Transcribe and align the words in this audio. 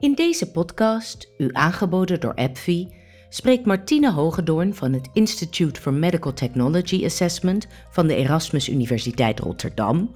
In 0.00 0.14
deze 0.14 0.50
podcast, 0.50 1.28
u 1.38 1.48
aangeboden 1.52 2.20
door 2.20 2.34
AbbVie, 2.34 2.88
spreekt 3.28 3.66
Martine 3.66 4.12
Hogedoorn 4.12 4.74
van 4.74 4.92
het 4.92 5.08
Institute 5.12 5.80
for 5.80 5.92
Medical 5.92 6.32
Technology 6.32 7.04
Assessment 7.04 7.66
van 7.90 8.06
de 8.06 8.14
Erasmus 8.14 8.68
Universiteit 8.68 9.38
Rotterdam 9.38 10.14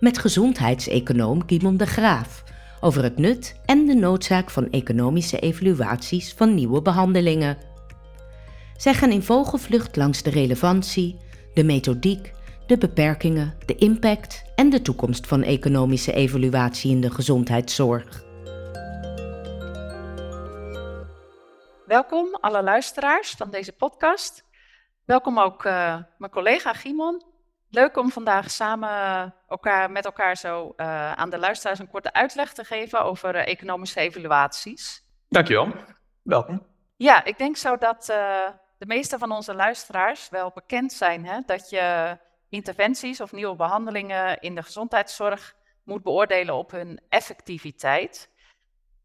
met 0.00 0.18
gezondheidseconoom 0.18 1.42
Guimond 1.46 1.78
de 1.78 1.86
Graaf 1.86 2.44
over 2.80 3.02
het 3.02 3.18
nut 3.18 3.56
en 3.64 3.86
de 3.86 3.94
noodzaak 3.94 4.50
van 4.50 4.70
economische 4.70 5.38
evaluaties 5.38 6.32
van 6.32 6.54
nieuwe 6.54 6.82
behandelingen. 6.82 7.56
Zij 8.76 8.94
gaan 8.94 9.10
in 9.10 9.22
vogelvlucht 9.22 9.96
langs 9.96 10.22
de 10.22 10.30
relevantie, 10.30 11.16
de 11.54 11.64
methodiek, 11.64 12.32
de 12.66 12.78
beperkingen, 12.78 13.54
de 13.66 13.74
impact 13.74 14.44
en 14.54 14.70
de 14.70 14.82
toekomst 14.82 15.26
van 15.26 15.42
economische 15.42 16.12
evaluatie 16.12 16.90
in 16.90 17.00
de 17.00 17.10
gezondheidszorg. 17.10 18.30
Welkom 21.92 22.34
alle 22.40 22.62
luisteraars 22.62 23.30
van 23.30 23.50
deze 23.50 23.72
podcast. 23.72 24.44
Welkom 25.04 25.38
ook 25.38 25.64
uh, 25.64 25.98
mijn 26.18 26.30
collega 26.30 26.72
Gimon. 26.72 27.22
Leuk 27.70 27.96
om 27.96 28.10
vandaag 28.10 28.50
samen 28.50 29.34
elkaar, 29.48 29.90
met 29.90 30.04
elkaar 30.04 30.36
zo 30.36 30.72
uh, 30.76 31.12
aan 31.12 31.30
de 31.30 31.38
luisteraars 31.38 31.78
een 31.78 31.90
korte 31.90 32.12
uitleg 32.12 32.52
te 32.52 32.64
geven 32.64 33.04
over 33.04 33.34
uh, 33.34 33.46
economische 33.46 34.00
evaluaties. 34.00 35.04
Dankjewel. 35.28 35.68
Welkom. 36.22 36.66
Ja, 36.96 37.24
ik 37.24 37.38
denk 37.38 37.56
zo 37.56 37.76
dat 37.76 38.04
de 38.78 38.86
meeste 38.86 39.18
van 39.18 39.32
onze 39.32 39.54
luisteraars 39.54 40.28
wel 40.28 40.50
bekend 40.54 40.92
zijn 40.92 41.26
hè, 41.26 41.40
dat 41.46 41.70
je 41.70 42.18
interventies 42.48 43.20
of 43.20 43.32
nieuwe 43.32 43.56
behandelingen 43.56 44.40
in 44.40 44.54
de 44.54 44.62
gezondheidszorg 44.62 45.54
moet 45.84 46.02
beoordelen 46.02 46.54
op 46.54 46.70
hun 46.70 47.00
effectiviteit. 47.08 48.30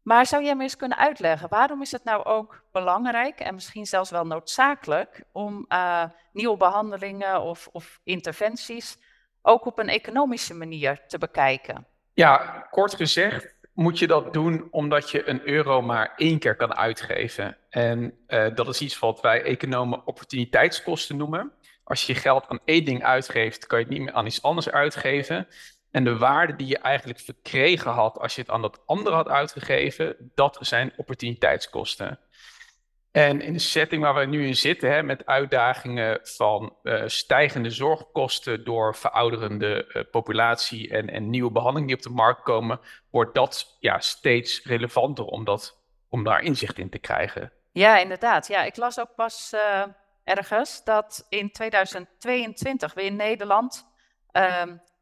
Maar 0.08 0.26
zou 0.26 0.44
jij 0.44 0.56
me 0.56 0.62
eens 0.62 0.76
kunnen 0.76 0.98
uitleggen, 0.98 1.48
waarom 1.48 1.82
is 1.82 1.92
het 1.92 2.04
nou 2.04 2.24
ook 2.24 2.62
belangrijk 2.72 3.40
en 3.40 3.54
misschien 3.54 3.86
zelfs 3.86 4.10
wel 4.10 4.26
noodzakelijk 4.26 5.22
om 5.32 5.66
uh, 5.68 6.04
nieuwe 6.32 6.56
behandelingen 6.56 7.40
of, 7.42 7.68
of 7.72 8.00
interventies 8.04 8.98
ook 9.42 9.66
op 9.66 9.78
een 9.78 9.88
economische 9.88 10.54
manier 10.54 11.00
te 11.06 11.18
bekijken? 11.18 11.86
Ja, 12.14 12.66
kort 12.70 12.94
gezegd 12.94 13.54
moet 13.72 13.98
je 13.98 14.06
dat 14.06 14.32
doen 14.32 14.68
omdat 14.70 15.10
je 15.10 15.28
een 15.28 15.48
euro 15.48 15.82
maar 15.82 16.12
één 16.16 16.38
keer 16.38 16.56
kan 16.56 16.76
uitgeven. 16.76 17.56
En 17.68 18.18
uh, 18.28 18.54
dat 18.54 18.68
is 18.68 18.80
iets 18.80 18.98
wat 18.98 19.20
wij 19.20 19.42
economen 19.42 20.06
opportuniteitskosten 20.06 21.16
noemen. 21.16 21.52
Als 21.84 22.06
je 22.06 22.12
je 22.12 22.18
geld 22.18 22.48
aan 22.48 22.60
één 22.64 22.84
ding 22.84 23.04
uitgeeft, 23.04 23.66
kan 23.66 23.78
je 23.78 23.84
het 23.84 23.94
niet 23.94 24.02
meer 24.02 24.14
aan 24.14 24.26
iets 24.26 24.42
anders 24.42 24.70
uitgeven. 24.70 25.48
En 25.90 26.04
de 26.04 26.16
waarde 26.16 26.56
die 26.56 26.66
je 26.66 26.78
eigenlijk 26.78 27.20
verkregen 27.20 27.90
had 27.90 28.18
als 28.18 28.34
je 28.34 28.40
het 28.40 28.50
aan 28.50 28.62
dat 28.62 28.82
andere 28.86 29.16
had 29.16 29.28
uitgegeven, 29.28 30.32
dat 30.34 30.58
zijn 30.60 30.92
opportuniteitskosten. 30.96 32.18
En 33.10 33.40
in 33.40 33.52
de 33.52 33.58
setting 33.58 34.02
waar 34.02 34.14
we 34.14 34.24
nu 34.24 34.46
in 34.46 34.56
zitten, 34.56 34.90
hè, 34.92 35.02
met 35.02 35.26
uitdagingen 35.26 36.18
van 36.22 36.76
uh, 36.82 37.02
stijgende 37.06 37.70
zorgkosten 37.70 38.64
door 38.64 38.94
verouderende 38.94 39.90
uh, 39.92 40.02
populatie 40.10 40.90
en, 40.90 41.10
en, 41.10 41.30
nieuwe 41.30 41.50
behandelingen 41.50 41.88
die 41.88 41.96
op 41.96 42.12
de 42.12 42.22
markt 42.22 42.42
komen, 42.42 42.80
wordt 43.10 43.34
dat 43.34 43.76
ja, 43.80 44.00
steeds 44.00 44.64
relevanter 44.64 45.24
om, 45.24 45.44
dat, 45.44 45.78
om 46.08 46.24
daar 46.24 46.42
inzicht 46.42 46.78
in 46.78 46.90
te 46.90 46.98
krijgen. 46.98 47.52
Ja, 47.72 47.98
inderdaad. 47.98 48.46
Ja, 48.46 48.62
ik 48.62 48.76
las 48.76 49.00
ook 49.00 49.14
pas 49.14 49.52
uh, 49.54 49.82
ergens 50.24 50.84
dat 50.84 51.26
in 51.28 51.50
2022 51.50 52.94
we 52.94 53.02
in 53.02 53.16
Nederland 53.16 53.86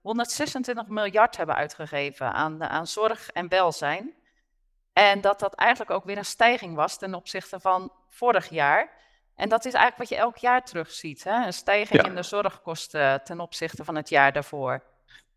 126 0.06 0.84
ehm, 0.84 0.92
miljard 0.94 1.36
hebben 1.36 1.54
uitgegeven 1.54 2.32
aan, 2.32 2.64
aan 2.64 2.86
zorg 2.86 3.30
en 3.30 3.48
welzijn. 3.48 4.14
En 4.92 5.20
dat 5.20 5.40
dat 5.40 5.54
eigenlijk 5.54 5.90
ook 5.90 6.04
weer 6.04 6.18
een 6.18 6.24
stijging 6.24 6.74
was 6.74 6.98
ten 6.98 7.14
opzichte 7.14 7.60
van 7.60 7.92
vorig 8.08 8.48
jaar. 8.48 8.90
En 9.34 9.48
dat 9.48 9.64
is 9.64 9.72
eigenlijk 9.72 10.08
wat 10.08 10.18
je 10.18 10.24
elk 10.24 10.36
jaar 10.36 10.64
terugziet. 10.64 11.24
Hè? 11.24 11.46
Een 11.46 11.52
stijging 11.52 12.06
in 12.06 12.14
de 12.14 12.22
zorgkosten 12.22 13.24
ten 13.24 13.40
opzichte 13.40 13.84
van 13.84 13.94
het 13.94 14.08
jaar 14.08 14.32
daarvoor. 14.32 14.82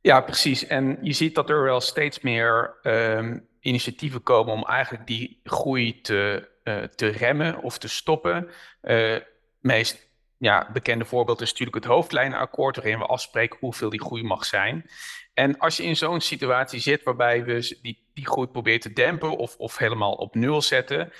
Ja, 0.01 0.21
precies. 0.21 0.67
En 0.67 0.97
je 1.01 1.13
ziet 1.13 1.35
dat 1.35 1.49
er 1.49 1.63
wel 1.63 1.81
steeds 1.81 2.19
meer 2.19 2.77
um, 2.83 3.47
initiatieven 3.59 4.23
komen 4.23 4.53
om 4.53 4.65
eigenlijk 4.65 5.07
die 5.07 5.39
groei 5.43 6.01
te, 6.01 6.49
uh, 6.63 6.83
te 6.83 7.07
remmen 7.07 7.61
of 7.61 7.77
te 7.77 7.87
stoppen. 7.87 8.49
Uh, 8.81 9.17
meest 9.59 10.08
ja, 10.39 10.69
bekende 10.73 11.05
voorbeeld 11.05 11.41
is 11.41 11.49
natuurlijk 11.49 11.77
het 11.77 11.93
hoofdlijnenakkoord, 11.93 12.75
waarin 12.75 12.99
we 12.99 13.05
afspreken 13.05 13.57
hoeveel 13.59 13.89
die 13.89 14.01
groei 14.01 14.23
mag 14.23 14.45
zijn. 14.45 14.89
En 15.33 15.57
als 15.57 15.77
je 15.77 15.83
in 15.83 15.95
zo'n 15.95 16.21
situatie 16.21 16.79
zit 16.79 17.03
waarbij 17.03 17.43
we 17.43 17.77
die, 17.81 18.09
die 18.13 18.27
groei 18.27 18.47
proberen 18.47 18.79
te 18.79 18.93
dempen 18.93 19.37
of, 19.37 19.55
of 19.57 19.77
helemaal 19.77 20.13
op 20.13 20.35
nul 20.35 20.61
zetten, 20.61 21.11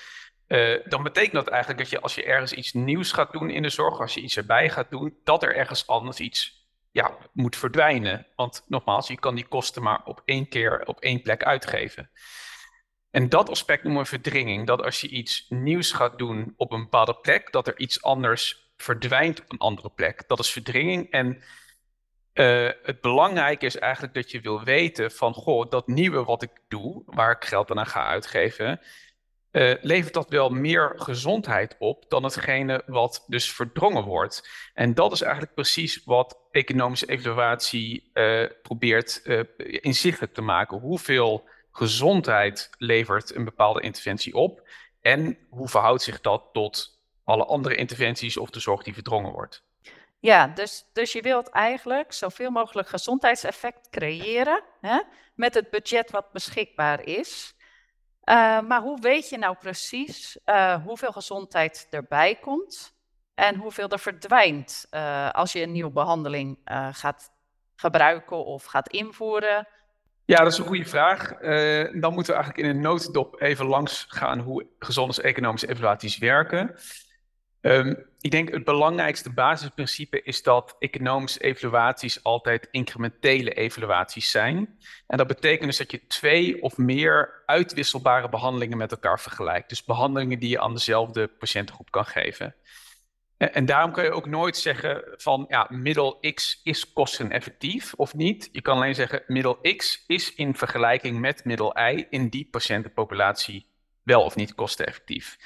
uh, 0.48 0.86
dan 0.86 1.04
betekent 1.04 1.34
dat 1.34 1.48
eigenlijk 1.48 1.80
dat 1.82 1.90
je 1.90 2.00
als 2.00 2.16
je 2.16 2.24
ergens 2.24 2.54
iets 2.54 2.74
nieuws 2.74 3.12
gaat 3.12 3.32
doen 3.32 3.50
in 3.50 3.62
de 3.62 3.70
zorg, 3.70 4.00
als 4.00 4.14
je 4.14 4.22
iets 4.22 4.38
erbij 4.38 4.70
gaat 4.70 4.90
doen, 4.90 5.18
dat 5.24 5.44
er 5.44 5.56
ergens 5.56 5.88
anders 5.88 6.20
iets 6.20 6.68
ja, 6.92 7.18
moet 7.34 7.56
verdwijnen. 7.56 8.28
Want 8.36 8.64
nogmaals, 8.68 9.08
je 9.08 9.20
kan 9.20 9.36
die 9.36 9.48
kosten 9.48 9.84
maar 9.84 10.02
op 10.06 10.22
één 10.26 10.48
keer 10.48 10.86
op 10.86 11.00
één 11.00 11.22
plek 11.22 11.44
uitgeven. 11.44 12.10
En 13.12 13.30
dat 13.30 13.50
aspect 13.50 13.84
noemen 13.84 14.02
we 14.02 14.08
verdringing. 14.08 14.68
Dat 14.68 14.82
als 14.82 15.02
je 15.02 15.08
iets 15.08 15.46
nieuws 15.50 15.92
gaat 15.92 16.18
doen 16.18 16.54
op 16.58 16.72
een 16.72 16.84
bepaalde 16.84 17.16
plek, 17.16 17.52
dat 17.52 17.68
er 17.68 17.80
iets 17.80 18.04
anders 18.04 18.69
verdwijnt 18.82 19.42
op 19.42 19.52
een 19.52 19.58
andere 19.58 19.90
plek. 19.90 20.24
Dat 20.28 20.40
is 20.40 20.52
verdringing. 20.52 21.12
En 21.12 21.44
uh, 22.34 22.70
het 22.84 23.02
belangrijke 23.02 23.66
is 23.66 23.78
eigenlijk 23.78 24.14
dat 24.14 24.32
je 24.32 24.42
wil 24.42 24.64
weten 24.64 25.12
van, 25.12 25.34
goh, 25.34 25.70
dat 25.70 25.88
nieuwe 25.88 26.24
wat 26.24 26.42
ik 26.42 26.52
doe, 26.68 27.04
waar 27.06 27.32
ik 27.32 27.46
geld 27.46 27.72
aan 27.72 27.86
ga 27.86 28.06
uitgeven, 28.06 28.80
uh, 29.52 29.74
levert 29.82 30.14
dat 30.14 30.30
wel 30.30 30.50
meer 30.50 30.94
gezondheid 30.96 31.76
op 31.80 32.06
dan 32.08 32.24
hetgene 32.24 32.84
wat 32.86 33.24
dus 33.28 33.52
verdrongen 33.52 34.04
wordt. 34.04 34.50
En 34.74 34.94
dat 34.94 35.12
is 35.12 35.22
eigenlijk 35.22 35.54
precies 35.54 36.04
wat 36.04 36.38
economische 36.52 37.10
evaluatie 37.10 38.10
uh, 38.14 38.46
probeert 38.62 39.22
inzichtelijk 39.82 40.34
te 40.34 40.42
maken. 40.42 40.80
Hoeveel 40.80 41.50
gezondheid 41.72 42.70
levert 42.78 43.36
een 43.36 43.44
bepaalde 43.44 43.82
interventie 43.82 44.34
op 44.34 44.68
en 45.02 45.38
hoe 45.50 45.68
verhoudt 45.68 46.02
zich 46.02 46.22
dat 46.22 46.44
tot 46.54 46.99
alle 47.30 47.46
andere 47.46 47.76
interventies 47.76 48.38
of 48.38 48.50
de 48.50 48.60
zorg 48.60 48.84
die 48.84 48.94
verdrongen 48.94 49.32
wordt. 49.32 49.64
Ja, 50.20 50.48
dus, 50.48 50.86
dus 50.94 51.12
je 51.12 51.22
wilt 51.22 51.50
eigenlijk 51.50 52.14
zoveel 52.14 52.50
mogelijk 52.50 52.88
gezondheidseffect 52.88 53.90
creëren 53.90 54.64
hè, 54.82 55.02
met 55.36 55.54
het 55.54 55.70
budget 55.70 56.12
wat 56.12 56.32
beschikbaar 56.32 57.04
is. 57.04 57.56
Uh, 58.30 58.62
maar 58.62 58.82
hoe 58.82 59.00
weet 59.02 59.30
je 59.30 59.38
nou 59.38 59.56
precies 59.60 60.40
uh, 60.46 60.84
hoeveel 60.84 61.12
gezondheid 61.12 61.88
erbij 61.90 62.36
komt 62.36 62.94
en 63.36 63.56
hoeveel 63.56 63.90
er 63.90 64.00
verdwijnt 64.00 64.88
uh, 64.92 65.30
als 65.30 65.52
je 65.52 65.62
een 65.62 65.72
nieuwe 65.72 65.92
behandeling 65.92 66.58
gaat 66.92 67.32
gebruiken 67.76 68.46
of 68.46 68.66
gaat 68.66 68.90
invoeren? 68.90 69.68
Ja, 70.26 70.38
dat 70.38 70.52
is 70.52 70.58
een 70.58 70.66
goede 70.66 70.86
vraag. 70.86 71.28
dan 72.00 72.14
moeten 72.14 72.34
we 72.34 72.40
eigenlijk 72.40 72.58
in 72.58 72.66
een 72.70 72.82
notendop 72.82 73.42
even 73.42 73.66
langs 73.66 74.06
gaan 74.10 74.40
hoe 74.40 74.68
gezondheidseconomische 74.80 75.70
evaluaties 75.70 76.18
werken. 76.18 76.76
Um, 77.62 78.08
ik 78.22 78.32
denk 78.32 78.52
het 78.52 78.64
belangrijkste 78.64 79.30
basisprincipe 79.30 80.22
is 80.24 80.44
dat 80.44 80.76
economische 80.80 81.40
evaluaties 81.40 82.24
altijd 82.24 82.68
incrementele 82.72 83.54
evaluaties 83.54 84.32
zijn. 84.32 84.78
En 85.08 85.18
dat 85.18 85.28
betekent 85.28 85.66
dus 85.66 85.78
dat 85.78 85.92
je 85.92 86.08
twee 86.08 86.62
of 86.62 86.78
meer 86.78 87.44
uitwisselbare 87.46 88.30
behandelingen 88.30 88.78
met 88.78 88.92
elkaar 88.92 89.20
vergelijkt. 89.20 89.70
Dus 89.70 89.84
behandelingen 89.84 90.40
die 90.40 90.50
je 90.50 90.60
aan 90.60 90.74
dezelfde 90.74 91.28
patiëntengroep 91.28 91.92
kan 91.92 92.06
geven. 92.06 92.56
En, 93.38 93.54
en 93.54 93.66
daarom 93.66 93.92
kun 93.92 94.04
je 94.04 94.12
ook 94.12 94.28
nooit 94.28 94.58
zeggen 94.58 95.04
van 95.18 95.46
ja, 95.50 95.68
middel 95.70 96.20
X 96.34 96.60
is 96.64 96.94
kosteneffectief 96.94 97.94
of 97.94 98.14
niet. 98.14 98.50
Je 98.52 98.62
kan 98.62 98.76
alleen 98.76 98.96
zeggen 98.96 99.24
middel 99.28 99.60
X 99.76 100.04
is 100.08 100.34
in 100.34 100.56
vergelijking 100.56 101.20
met 101.20 101.46
middel 101.46 101.80
Y 101.80 102.06
in 102.10 102.30
die 102.30 102.48
patiëntenpopulatie 102.52 103.68
wel 104.04 104.24
of 104.24 104.36
niet 104.36 104.56
kosteneffectief. 104.56 105.38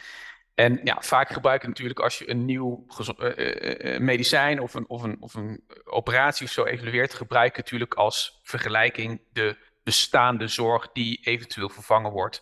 En 0.55 0.79
ja, 0.83 0.97
vaak 1.01 1.29
gebruik 1.29 1.61
je 1.61 1.67
natuurlijk 1.67 1.99
als 1.99 2.17
je 2.17 2.29
een 2.29 2.45
nieuw 2.45 2.85
uh, 3.19 3.99
medicijn 3.99 4.61
of 4.61 4.73
een, 4.73 4.89
of, 4.89 5.03
een, 5.03 5.17
of 5.19 5.33
een 5.33 5.63
operatie 5.83 6.45
of 6.45 6.51
zo 6.51 6.65
evalueert, 6.65 7.13
gebruik 7.13 7.55
je 7.55 7.61
natuurlijk 7.61 7.93
als 7.93 8.39
vergelijking 8.43 9.21
de 9.31 9.57
bestaande 9.83 10.47
zorg 10.47 10.91
die 10.91 11.19
eventueel 11.23 11.69
vervangen 11.69 12.11
wordt 12.11 12.41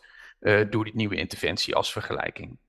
door 0.69 0.83
die 0.83 0.95
nieuwe 0.95 1.15
interventie 1.15 1.75
als 1.75 1.91
vergelijking. 1.91 2.59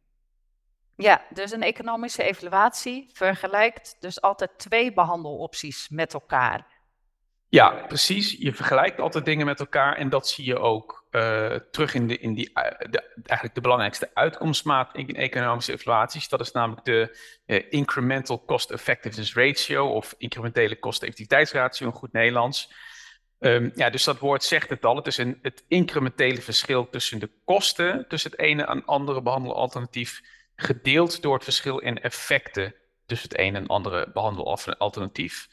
Ja, 0.96 1.22
dus 1.30 1.52
een 1.52 1.62
economische 1.62 2.22
evaluatie 2.22 3.10
vergelijkt 3.12 3.96
dus 4.00 4.20
altijd 4.20 4.50
twee 4.56 4.92
behandelopties 4.92 5.88
met 5.88 6.14
elkaar. 6.14 6.71
Ja, 7.52 7.70
precies. 7.70 8.36
Je 8.38 8.52
vergelijkt 8.52 9.00
altijd 9.00 9.24
dingen 9.24 9.46
met 9.46 9.60
elkaar 9.60 9.96
en 9.96 10.08
dat 10.08 10.28
zie 10.28 10.44
je 10.44 10.58
ook 10.58 11.06
uh, 11.10 11.54
terug 11.70 11.94
in, 11.94 12.06
de, 12.06 12.18
in 12.18 12.34
die, 12.34 12.50
uh, 12.54 12.90
de, 12.90 13.12
eigenlijk 13.14 13.54
de 13.54 13.60
belangrijkste 13.60 14.10
uitkomstmaat 14.14 14.96
in 14.96 15.08
economische 15.08 15.72
evaluaties. 15.72 16.28
Dat 16.28 16.40
is 16.40 16.52
namelijk 16.52 16.84
de 16.84 17.18
uh, 17.46 17.62
incremental 17.70 18.44
cost 18.44 18.70
effectiveness 18.70 19.34
ratio 19.34 19.86
of 19.86 20.14
incrementele 20.18 20.78
kosteneffectiviteitsratio 20.78 21.86
in 21.86 21.92
goed 21.92 22.12
Nederlands. 22.12 22.72
Ehm, 23.38 23.70
ja, 23.74 23.90
dus 23.90 24.04
dat 24.04 24.18
woord 24.18 24.44
zegt 24.44 24.68
het 24.68 24.84
al. 24.84 24.96
Het 24.96 25.06
is 25.06 25.18
een, 25.18 25.38
het 25.42 25.64
incrementele 25.68 26.42
verschil 26.42 26.88
tussen 26.90 27.18
de 27.18 27.30
kosten 27.44 28.04
tussen 28.08 28.30
het 28.30 28.40
ene 28.40 28.64
en 28.64 28.84
andere 28.84 29.22
behandelalternatief, 29.22 30.20
gedeeld 30.56 31.22
door 31.22 31.34
het 31.34 31.44
verschil 31.44 31.78
in 31.78 32.00
effecten 32.00 32.74
tussen 33.06 33.28
het 33.28 33.38
ene 33.38 33.58
en 33.58 33.66
andere 33.66 34.10
behandelalternatief. 34.12 35.48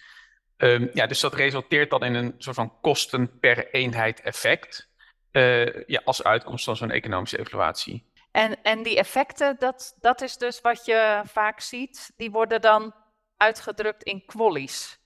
Um, 0.62 0.90
ja, 0.94 1.08
dus 1.08 1.20
dat 1.20 1.34
resulteert 1.34 1.90
dan 1.90 2.04
in 2.04 2.16
een 2.16 2.36
soort 2.38 2.56
van 2.56 2.80
kosten 2.82 3.40
per 3.40 3.70
eenheid 3.72 4.22
effect. 4.22 4.90
Uh, 5.32 5.88
ja, 5.88 6.02
als 6.04 6.24
uitkomst 6.24 6.66
van 6.66 6.76
zo'n 6.76 6.92
economische 6.92 7.40
evaluatie. 7.40 8.12
En, 8.32 8.64
en 8.64 8.84
die 8.84 8.98
effecten, 8.98 9.56
dat, 9.60 9.98
dat 10.00 10.22
is 10.22 10.38
dus 10.38 10.62
wat 10.62 10.86
je 10.86 11.22
vaak 11.26 11.60
ziet, 11.60 12.12
die 12.18 12.32
worden 12.32 12.62
dan 12.62 12.94
uitgedrukt 13.38 14.04
in 14.04 14.26
qualies. 14.26 15.00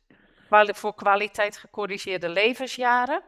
Voor 0.49 0.95
kwaliteit 0.95 1.57
gecorrigeerde 1.57 2.29
levensjaren. 2.29 3.23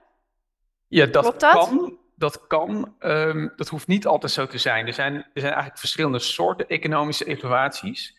Ja, 0.88 1.06
dat, 1.06 1.39
dat? 1.39 1.54
kan. 1.54 2.00
Dat 2.16 2.48
kan. 2.48 2.95
Um, 3.00 3.54
dat 3.56 3.68
hoeft 3.68 3.88
niet 3.88 4.07
altijd 4.07 4.31
zo 4.31 4.48
te 4.48 4.57
zijn. 4.57 4.88
Er 4.88 4.94
zijn, 4.94 5.16
er 5.16 5.24
zijn 5.33 5.51
eigenlijk 5.51 5.80
verschillende 5.80 6.19
soorten 6.19 6.68
economische 6.68 7.25
evaluaties. 7.25 8.18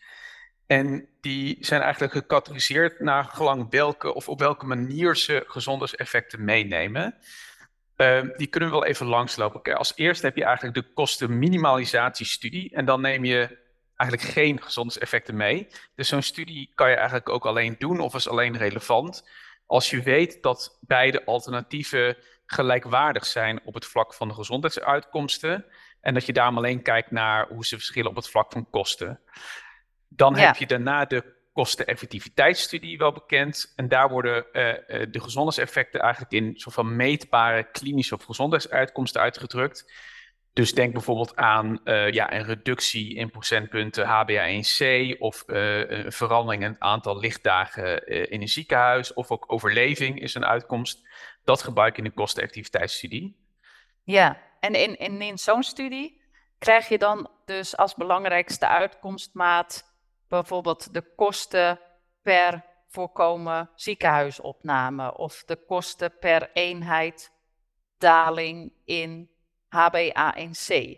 En 0.67 1.07
die 1.21 1.57
zijn 1.59 1.81
eigenlijk 1.81 2.13
gecategoriseerd 2.13 2.99
naar 2.99 3.23
gelang 3.23 3.69
welke 3.69 4.13
of 4.13 4.29
op 4.29 4.39
welke 4.39 4.65
manier 4.65 5.15
ze 5.15 5.43
gezondheidseffecten 5.47 6.43
meenemen. 6.43 7.15
Uh, 7.97 8.21
die 8.35 8.47
kunnen 8.47 8.69
we 8.69 8.75
wel 8.75 8.85
even 8.85 9.05
langslopen. 9.05 9.77
Als 9.77 9.93
eerste 9.95 10.25
heb 10.25 10.35
je 10.35 10.43
eigenlijk 10.43 10.75
de 10.75 10.93
kostenminimalisatiestudie. 10.93 12.75
En 12.75 12.85
dan 12.85 13.01
neem 13.01 13.25
je 13.25 13.57
eigenlijk 13.95 14.31
geen 14.31 14.61
gezondheidseffecten 14.61 15.35
mee. 15.35 15.67
Dus 15.95 16.07
zo'n 16.07 16.21
studie 16.21 16.71
kan 16.75 16.89
je 16.89 16.95
eigenlijk 16.95 17.29
ook 17.29 17.45
alleen 17.45 17.75
doen 17.79 17.99
of 17.99 18.15
is 18.15 18.29
alleen 18.29 18.57
relevant 18.57 19.23
als 19.67 19.89
je 19.89 20.01
weet 20.01 20.41
dat 20.41 20.77
beide 20.81 21.25
alternatieven 21.25 22.17
gelijkwaardig 22.45 23.25
zijn 23.25 23.59
op 23.63 23.73
het 23.73 23.85
vlak 23.85 24.13
van 24.13 24.27
de 24.27 24.33
gezondheidsuitkomsten. 24.33 25.65
En 26.01 26.13
dat 26.13 26.25
je 26.25 26.33
daarom 26.33 26.57
alleen 26.57 26.81
kijkt 26.81 27.11
naar 27.11 27.47
hoe 27.47 27.65
ze 27.65 27.75
verschillen 27.75 28.09
op 28.09 28.15
het 28.15 28.29
vlak 28.29 28.51
van 28.51 28.69
kosten. 28.69 29.19
Dan 30.07 30.35
heb 30.35 30.55
je 30.55 30.67
daarna 30.67 31.05
de 31.05 31.35
kosteneffectiviteitsstudie 31.53 32.97
wel 32.97 33.11
bekend. 33.11 33.73
En 33.75 33.87
daar 33.87 34.09
worden 34.09 34.35
uh, 34.37 34.73
de 35.11 35.19
gezondheidseffecten 35.19 35.99
eigenlijk 35.99 36.31
in 36.31 36.53
soort 36.55 36.75
van 36.75 36.95
meetbare 36.95 37.63
klinische 37.71 38.15
of 38.15 38.23
gezondheidsuitkomsten 38.23 39.21
uitgedrukt. 39.21 39.93
Dus 40.53 40.73
denk 40.73 40.93
bijvoorbeeld 40.93 41.35
aan 41.35 41.79
uh, 41.83 42.11
ja, 42.11 42.33
een 42.33 42.43
reductie 42.43 43.15
in 43.15 43.29
procentpunten 43.29 44.05
HbA1c 44.05 45.17
of 45.19 45.43
uh, 45.47 45.89
een 45.89 46.11
verandering 46.11 46.63
in 46.63 46.69
het 46.69 46.79
aantal 46.79 47.19
lichtdagen 47.19 48.07
in 48.29 48.41
een 48.41 48.47
ziekenhuis 48.47 49.13
of 49.13 49.31
ook 49.31 49.45
overleving 49.47 50.21
is 50.21 50.35
een 50.35 50.45
uitkomst. 50.45 51.07
Dat 51.43 51.63
gebruik 51.63 51.95
je 51.95 52.01
in 52.01 52.07
de 52.07 52.15
kosteneffectiviteitsstudie. 52.15 53.37
Ja, 54.03 54.41
en 54.59 54.73
in, 54.73 54.97
in, 54.97 55.21
in 55.21 55.37
zo'n 55.37 55.63
studie 55.63 56.21
krijg 56.59 56.87
je 56.87 56.97
dan 56.97 57.29
dus 57.45 57.77
als 57.77 57.95
belangrijkste 57.95 58.67
uitkomstmaat 58.67 59.86
bijvoorbeeld 60.27 60.93
de 60.93 61.13
kosten 61.15 61.79
per 62.21 62.63
voorkomen 62.87 63.69
ziekenhuisopname 63.75 65.17
of 65.17 65.43
de 65.45 65.55
kosten 65.55 66.17
per 66.19 66.49
eenheid 66.53 67.31
daling 67.97 68.71
in 68.85 69.29
HbA1c. 69.65 70.97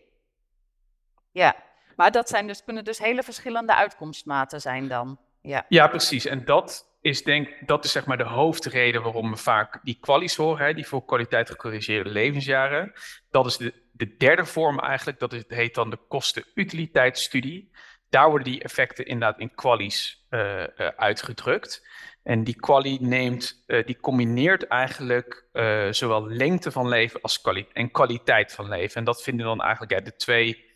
Ja, 1.31 1.55
maar 1.95 2.11
dat 2.11 2.29
zijn 2.29 2.47
dus, 2.47 2.63
kunnen 2.63 2.83
dus 2.83 2.99
hele 2.99 3.23
verschillende 3.23 3.75
uitkomstmaten 3.75 4.61
zijn 4.61 4.87
dan. 4.87 5.19
Ja, 5.41 5.65
ja 5.69 5.87
precies. 5.87 6.25
En 6.25 6.45
dat 6.45 6.97
is, 7.01 7.23
denk, 7.23 7.67
dat 7.67 7.85
is 7.85 7.91
zeg 7.91 8.05
maar 8.05 8.17
de 8.17 8.23
hoofdreden 8.23 9.03
waarom 9.03 9.31
we 9.31 9.37
vaak 9.37 9.79
die 9.83 9.97
kwalies 9.99 10.35
horen, 10.35 10.65
hè, 10.65 10.73
die 10.73 10.87
voor 10.87 11.05
kwaliteit 11.05 11.49
gecorrigeerde 11.49 12.09
levensjaren. 12.09 12.93
Dat 13.31 13.45
is 13.45 13.57
de, 13.57 13.73
de 13.91 14.15
derde 14.15 14.45
vorm 14.45 14.79
eigenlijk, 14.79 15.19
dat 15.19 15.33
is, 15.33 15.43
heet 15.47 15.75
dan 15.75 15.89
de 15.89 15.99
kosten-utiliteitsstudie 16.07 17.71
daar 18.09 18.29
worden 18.29 18.51
die 18.51 18.63
effecten 18.63 19.05
inderdaad 19.05 19.39
in 19.39 19.55
qualies 19.55 20.25
uh, 20.29 20.59
uh, 20.59 20.65
uitgedrukt. 20.95 21.87
En 22.23 22.43
die 22.43 22.55
quali 22.55 22.97
neemt, 23.01 23.63
uh, 23.67 23.85
die 23.85 23.99
combineert 23.99 24.67
eigenlijk 24.67 25.47
zowel 25.91 26.27
lengte 26.27 26.71
van 26.71 26.87
leven 26.87 27.21
als 27.21 27.41
en 27.73 27.91
kwaliteit 27.91 28.53
van 28.53 28.67
leven. 28.69 28.95
En 28.95 29.03
dat 29.03 29.23
vinden 29.23 29.45
dan 29.45 29.61
eigenlijk 29.61 29.91
ja, 29.91 29.99
de 29.99 30.15
twee 30.15 30.67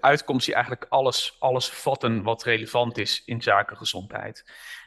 uitkomsten 0.00 0.52
die 0.52 0.54
eigenlijk 0.54 0.86
alles, 0.88 1.36
alles 1.38 1.68
vatten 1.68 2.22
wat 2.22 2.42
relevant 2.42 2.98
is 2.98 3.22
in 3.24 3.42
zaken 3.42 3.76
gezondheid. 3.76 4.44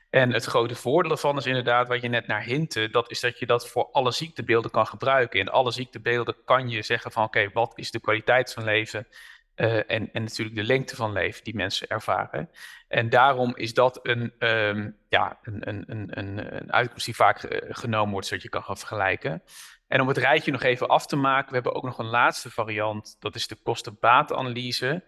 En 0.10 0.34
het 0.34 0.46
grote 0.46 0.76
voordeel 0.76 1.12
ervan 1.12 1.38
is 1.38 1.46
inderdaad, 1.46 1.88
wat 1.88 2.02
je 2.02 2.08
net 2.08 2.28
naar 2.28 2.44
hintte, 2.44 2.90
dat 2.90 3.12
is 3.12 3.20
dat 3.20 3.40
je 3.40 3.46
dat 3.46 3.68
voor 3.68 3.90
alle 3.92 4.12
ziektebeelden 4.12 4.72
kan 4.72 4.88
gebruiken. 4.88 5.40
In 5.40 5.50
alle 5.50 5.72
ziektebeelden 5.72 6.36
kan 6.46 6.70
je 6.70 6.82
zeggen 6.82 7.12
van 7.12 7.24
oké, 7.24 7.50
wat 7.54 7.74
is 7.76 7.92
de 7.92 8.00
kwaliteit 8.00 8.54
van 8.54 8.64
leven? 8.64 9.08
Uh, 9.56 9.76
en, 9.76 10.10
en 10.14 10.24
natuurlijk 10.24 10.56
de 10.56 10.64
lengte 10.64 10.96
van 10.96 11.12
leven 11.12 11.44
die 11.44 11.56
mensen 11.56 11.88
ervaren. 11.88 12.50
En 12.88 13.10
daarom 13.10 13.56
is 13.56 13.74
dat 13.74 14.00
een, 14.04 14.34
um, 14.40 14.98
ja, 15.10 15.40
een, 15.42 15.70
een, 15.70 15.84
een, 15.88 16.20
een, 16.20 16.74
uitkomst 16.74 17.06
die 17.06 17.16
vaak 17.16 17.44
uh, 17.44 17.60
genomen 17.70 18.12
wordt, 18.12 18.28
zodat 18.28 18.44
je 18.44 18.50
kan 18.50 18.64
gaan 18.64 18.78
vergelijken. 18.78 19.44
En 19.88 20.02
om 20.02 20.08
het 20.08 20.18
rijtje 20.18 20.52
nog 20.52 20.64
even 20.64 20.88
af 20.88 21.06
te 21.06 21.16
maken, 21.16 21.48
we 21.48 21.54
hebben 21.54 21.76
ook 21.76 21.84
nog 21.84 21.98
een 21.98 22.06
laatste 22.06 22.52
variant, 22.52 23.16
dat 23.20 23.36
is 23.36 23.48
de 23.48 23.56
kosten-baatanalyse. 23.64 25.04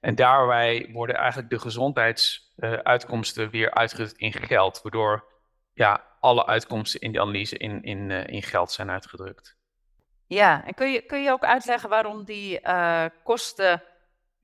En 0.00 0.14
daarbij 0.14 0.88
worden 0.92 1.16
eigenlijk 1.16 1.50
de 1.50 1.58
gezondheidsuitkomsten 1.58 3.44
uh, 3.44 3.50
weer 3.50 3.74
uitgedrukt 3.74 4.16
in 4.16 4.32
geld, 4.32 4.82
waardoor 4.82 5.24
ja, 5.72 6.04
alle 6.20 6.46
uitkomsten 6.46 7.00
in 7.00 7.12
die 7.12 7.20
analyse 7.20 7.56
in, 7.56 7.82
in, 7.82 8.10
in 8.10 8.42
geld 8.42 8.72
zijn 8.72 8.90
uitgedrukt. 8.90 9.56
Ja, 10.26 10.64
en 10.66 10.74
kun 10.74 10.92
je, 10.92 11.02
kun 11.02 11.22
je 11.22 11.30
ook 11.30 11.44
uitleggen 11.44 11.88
waarom 11.88 12.24
die 12.24 12.60
uh, 12.60 13.04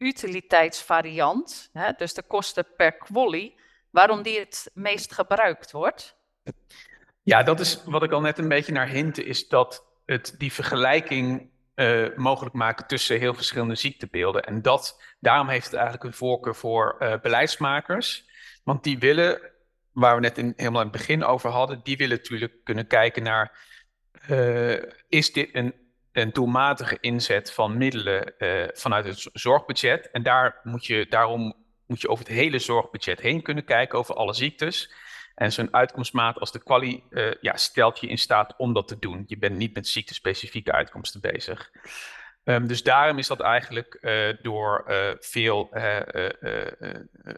kosten-utiliteitsvariant, 0.05 1.71
dus 1.97 2.15
de 2.15 2.23
kosten 2.23 2.67
per 2.77 2.93
quali, 2.93 3.55
waarom 3.91 4.23
die 4.23 4.39
het 4.39 4.71
meest 4.75 5.13
gebruikt 5.13 5.73
wordt? 5.73 6.17
Ja, 7.23 7.43
dat 7.43 7.61
is 7.61 7.85
wat 7.85 8.03
ik 8.03 8.13
al 8.13 8.21
net 8.21 8.39
een 8.39 8.49
beetje 8.49 8.73
naar 8.73 8.89
hinten, 8.89 9.27
is 9.27 9.49
dat 9.49 9.85
het 10.07 10.35
die 10.39 10.53
vergelijking 10.53 11.51
uh, 11.75 12.17
mogelijk 12.17 12.55
maakt 12.55 12.89
tussen 12.89 13.19
heel 13.19 13.35
verschillende 13.35 13.75
ziektebeelden. 13.75 14.45
En 14.45 14.63
dat, 14.63 15.01
daarom 15.21 15.49
heeft 15.49 15.65
het 15.65 15.75
eigenlijk 15.75 16.05
een 16.05 16.13
voorkeur 16.13 16.55
voor 16.55 16.97
uh, 17.01 17.15
beleidsmakers. 17.23 18.25
Want 18.65 18.83
die 18.83 18.99
willen, 18.99 19.41
waar 19.93 20.15
we 20.15 20.21
net 20.21 20.39
in, 20.39 20.53
helemaal 20.57 20.81
in 20.81 20.89
het 20.89 20.97
begin 20.97 21.25
over 21.25 21.51
hadden, 21.51 21.81
die 21.83 21.97
willen 21.97 22.17
natuurlijk 22.17 22.53
kunnen 22.65 22.87
kijken 22.87 23.23
naar 23.23 23.59
uh, 24.31 24.83
is 25.09 25.33
dit 25.33 25.49
een, 25.53 25.75
een 26.15 26.31
doelmatige 26.31 26.99
inzet 27.01 27.53
van 27.53 27.77
middelen 27.77 28.35
uh, 28.39 28.65
vanuit 28.73 29.05
het 29.05 29.29
zorgbudget? 29.33 30.11
En 30.11 30.23
daar 30.23 30.61
moet 30.63 30.87
je, 30.87 31.07
daarom 31.09 31.55
moet 31.87 32.01
je 32.01 32.09
over 32.09 32.25
het 32.25 32.35
hele 32.35 32.59
zorgbudget 32.59 33.21
heen 33.21 33.43
kunnen 33.43 33.65
kijken, 33.65 33.99
over 33.99 34.15
alle 34.15 34.35
ziektes. 34.35 34.93
En 35.35 35.53
zo'n 35.53 35.75
uitkomstmaat 35.75 36.39
als 36.39 36.53
de 36.53 36.63
quali 36.63 37.05
uh, 37.11 37.35
ja, 37.41 37.57
stelt 37.57 38.01
je 38.01 38.07
in 38.07 38.19
staat 38.19 38.55
om 38.57 38.73
dat 38.73 38.89
te 38.89 38.99
doen. 38.99 39.25
Je 39.27 39.39
bent 39.39 39.57
niet 39.57 39.75
met 39.75 39.89
ziektespecifieke 39.89 40.73
uitkomsten 40.73 41.21
bezig. 41.21 41.71
Um, 42.45 42.67
dus 42.67 42.83
daarom 42.83 43.19
is 43.19 43.27
dat 43.27 43.41
eigenlijk 43.41 43.99
uh, 44.01 44.37
door 44.43 44.85
veel 45.21 45.69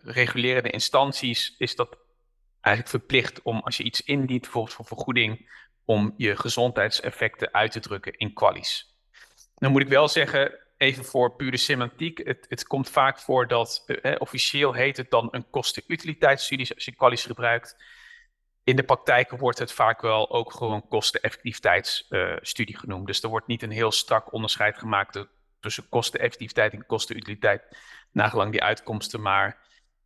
regulerende 0.02 0.70
instanties 0.70 1.54
is 1.58 1.76
dat 1.76 1.98
eigenlijk 2.60 2.96
verplicht 2.96 3.42
om 3.42 3.60
als 3.60 3.76
je 3.76 3.84
iets 3.84 4.02
indient, 4.02 4.40
bijvoorbeeld 4.40 4.74
voor 4.74 4.86
vergoeding, 4.86 5.50
om 5.86 6.14
je 6.16 6.36
gezondheidseffecten 6.36 7.54
uit 7.54 7.72
te 7.72 7.80
drukken 7.80 8.12
in 8.12 8.32
qualies. 8.32 8.94
Dan 9.54 9.72
moet 9.72 9.82
ik 9.82 9.88
wel 9.88 10.08
zeggen, 10.08 10.58
even 10.76 11.04
voor 11.04 11.36
pure 11.36 11.56
semantiek, 11.56 12.18
het, 12.24 12.46
het 12.48 12.66
komt 12.66 12.90
vaak 12.90 13.18
voor 13.18 13.48
dat, 13.48 13.84
eh, 13.86 14.14
officieel 14.18 14.72
heet 14.72 14.96
het 14.96 15.10
dan 15.10 15.28
een 15.30 15.50
kosten-utiliteitsstudie 15.50 16.74
als 16.74 16.84
je 16.84 16.94
qualies 16.94 17.24
gebruikt. 17.24 17.76
In 18.64 18.76
de 18.76 18.82
praktijk 18.82 19.30
wordt 19.30 19.58
het 19.58 19.72
vaak 19.72 20.00
wel 20.00 20.30
ook 20.30 20.52
gewoon 20.52 20.88
kosten-effectiviteitsstudie 20.88 22.74
uh, 22.74 22.80
genoemd. 22.80 23.06
Dus 23.06 23.22
er 23.22 23.28
wordt 23.28 23.46
niet 23.46 23.62
een 23.62 23.70
heel 23.70 23.92
strak 23.92 24.32
onderscheid 24.32 24.78
gemaakt 24.78 25.26
tussen 25.60 25.88
kosteneffectiviteit 25.88 26.72
en 26.72 26.86
kostenutiliteit, 26.86 27.76
nagelang 28.12 28.50
die 28.50 28.62
uitkomsten. 28.62 29.20
Maar 29.22 29.58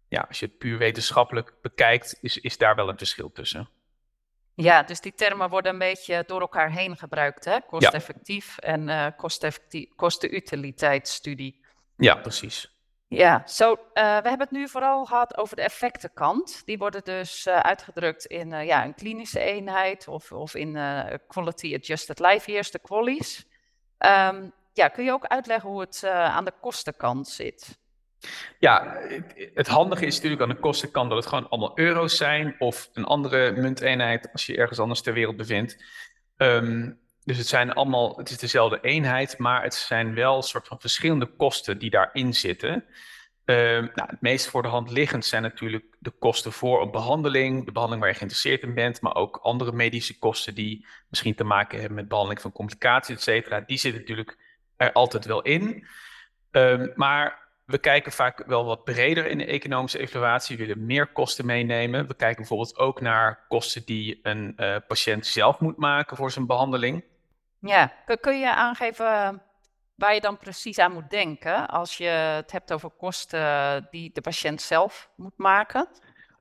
ja, 0.09 0.21
als 0.29 0.41
je 0.41 0.47
het 0.47 0.59
puur 0.59 0.79
wetenschappelijk 0.79 1.55
bekijkt, 1.63 2.19
is, 2.21 2.39
is 2.39 2.59
daar 2.59 2.75
wel 2.75 2.89
een 2.89 2.99
verschil 2.99 3.33
tussen. 3.33 3.69
Ja, 4.54 4.83
dus 4.83 5.00
die 5.00 5.14
termen 5.14 5.50
worden 5.50 5.73
een 5.73 5.78
beetje 5.78 6.25
door 6.26 6.40
elkaar 6.40 6.73
heen 6.73 6.97
gebruikt, 6.97 7.45
hè? 7.45 7.61
Kosteffectief 7.66 8.57
ja. 8.57 8.69
en 8.69 8.88
uh, 8.88 9.07
kostenutiliteitsstudie. 9.97 11.64
Ja, 11.97 12.14
precies. 12.14 12.78
Ja, 13.07 13.42
zo, 13.47 13.73
uh, 13.73 13.78
we 13.95 14.00
hebben 14.28 14.38
het 14.38 14.50
nu 14.50 14.69
vooral 14.69 15.04
gehad 15.04 15.37
over 15.37 15.57
de 15.57 15.62
effectenkant. 15.62 16.62
Die 16.64 16.78
worden 16.78 17.04
dus 17.04 17.47
uh, 17.47 17.59
uitgedrukt 17.59 18.25
in 18.25 18.52
uh, 18.52 18.66
ja, 18.66 18.85
een 18.85 18.95
klinische 18.95 19.40
eenheid 19.40 20.09
of, 20.09 20.33
of 20.33 20.54
in 20.54 20.73
Quality 21.26 21.75
Adjusted 21.75 22.19
Life 22.19 22.50
Years, 22.50 22.71
de 22.71 22.78
qualies. 22.78 23.47
Um, 23.99 24.52
ja, 24.73 24.88
kun 24.88 25.04
je 25.04 25.12
ook 25.12 25.26
uitleggen 25.26 25.71
hoe 25.71 25.80
het 25.80 26.04
aan 26.04 26.45
de 26.45 26.52
kostenkant 26.61 27.28
zit? 27.28 27.78
Ja, 28.59 28.99
het, 29.55 29.67
handige 29.67 30.07
is 30.07 30.15
natuurlijk 30.15 30.43
aan 30.43 30.49
de 30.49 30.55
kostenkant 30.55 31.09
dat 31.09 31.19
het 31.19 31.27
gewoon 31.27 31.49
allemaal 31.49 31.79
euro's 31.79 32.17
zijn 32.17 32.55
of 32.59 32.91
een 32.93 33.05
andere 33.05 33.53
munteenheid 33.53 34.33
als 34.33 34.47
je 34.47 34.57
ergens 34.57 34.79
anders 34.79 35.00
ter 35.00 35.12
wereld 35.12 35.37
bevindt. 35.37 35.85
Ehm, 36.37 36.91
dus 37.25 37.39
het 37.39 37.47
zijn 37.47 37.73
allemaal, 37.73 38.17
het 38.17 38.31
is 38.31 38.39
dezelfde 38.39 38.79
eenheid, 38.81 39.39
maar 39.39 39.62
het 39.62 39.75
zijn 39.75 40.15
wel 40.15 40.43
soort 40.43 40.67
van 40.67 40.81
verschillende 40.81 41.27
kosten 41.27 41.79
die 41.79 41.91
daarin 41.91 42.35
zitten. 42.35 42.85
Ehm, 43.45 43.87
nou, 43.95 44.11
het 44.11 44.21
meest 44.21 44.49
voor 44.49 44.62
de 44.62 44.69
hand 44.69 44.91
liggend 44.91 45.25
zijn 45.25 45.43
natuurlijk 45.43 45.97
de 45.99 46.11
kosten 46.11 46.53
voor 46.53 46.83
een 46.83 46.91
behandeling, 46.91 47.65
de 47.65 47.73
behandeling 47.73 48.00
waar 48.00 48.12
je 48.12 48.19
geïnteresseerd 48.19 48.62
in 48.62 48.75
bent, 48.75 49.00
maar 49.00 49.15
ook 49.15 49.37
andere 49.37 49.73
medische 49.73 50.19
kosten 50.19 50.55
die 50.55 50.87
misschien 51.09 51.35
te 51.35 51.45
maken 51.45 51.79
hebben 51.79 51.97
met 51.97 52.09
behandeling 52.09 52.41
van 52.41 52.53
complicaties, 52.53 53.15
et 53.15 53.23
cetera. 53.23 53.61
Die 53.61 53.79
zitten 53.79 54.00
natuurlijk 54.00 54.39
er 54.77 54.93
altijd 54.93 55.25
wel 55.25 55.43
in. 55.43 55.87
Ehm, 56.50 56.89
maar 56.95 57.39
we 57.71 57.79
kijken 57.79 58.12
vaak 58.12 58.43
wel 58.47 58.65
wat 58.65 58.85
breder 58.85 59.27
in 59.27 59.39
de 59.39 59.45
economische 59.45 59.99
evaluatie, 59.99 60.57
we 60.57 60.67
willen 60.67 60.87
meer 60.87 61.07
kosten 61.07 61.47
meenemen. 61.47 62.07
We 62.07 62.15
kijken 62.15 62.37
bijvoorbeeld 62.37 62.79
ook 62.79 63.00
naar 63.00 63.45
kosten 63.49 63.85
die 63.85 64.21
een 64.23 64.55
uh, 64.57 64.77
patiënt 64.89 65.27
zelf 65.27 65.61
moet 65.61 65.77
maken 65.77 66.17
voor 66.17 66.31
zijn 66.31 66.47
behandeling. 66.47 67.05
Ja, 67.61 67.93
kun 68.21 68.39
je 68.39 68.55
aangeven 68.55 69.43
waar 69.95 70.15
je 70.15 70.21
dan 70.21 70.39
precies 70.39 70.79
aan 70.79 70.93
moet 70.93 71.11
denken 71.11 71.69
als 71.69 71.97
je 71.97 72.09
het 72.09 72.53
hebt 72.53 72.73
over 72.73 72.91
kosten 72.91 73.87
die 73.91 74.11
de 74.12 74.21
patiënt 74.21 74.62
zelf 74.62 75.11
moet 75.17 75.37
maken? 75.39 75.89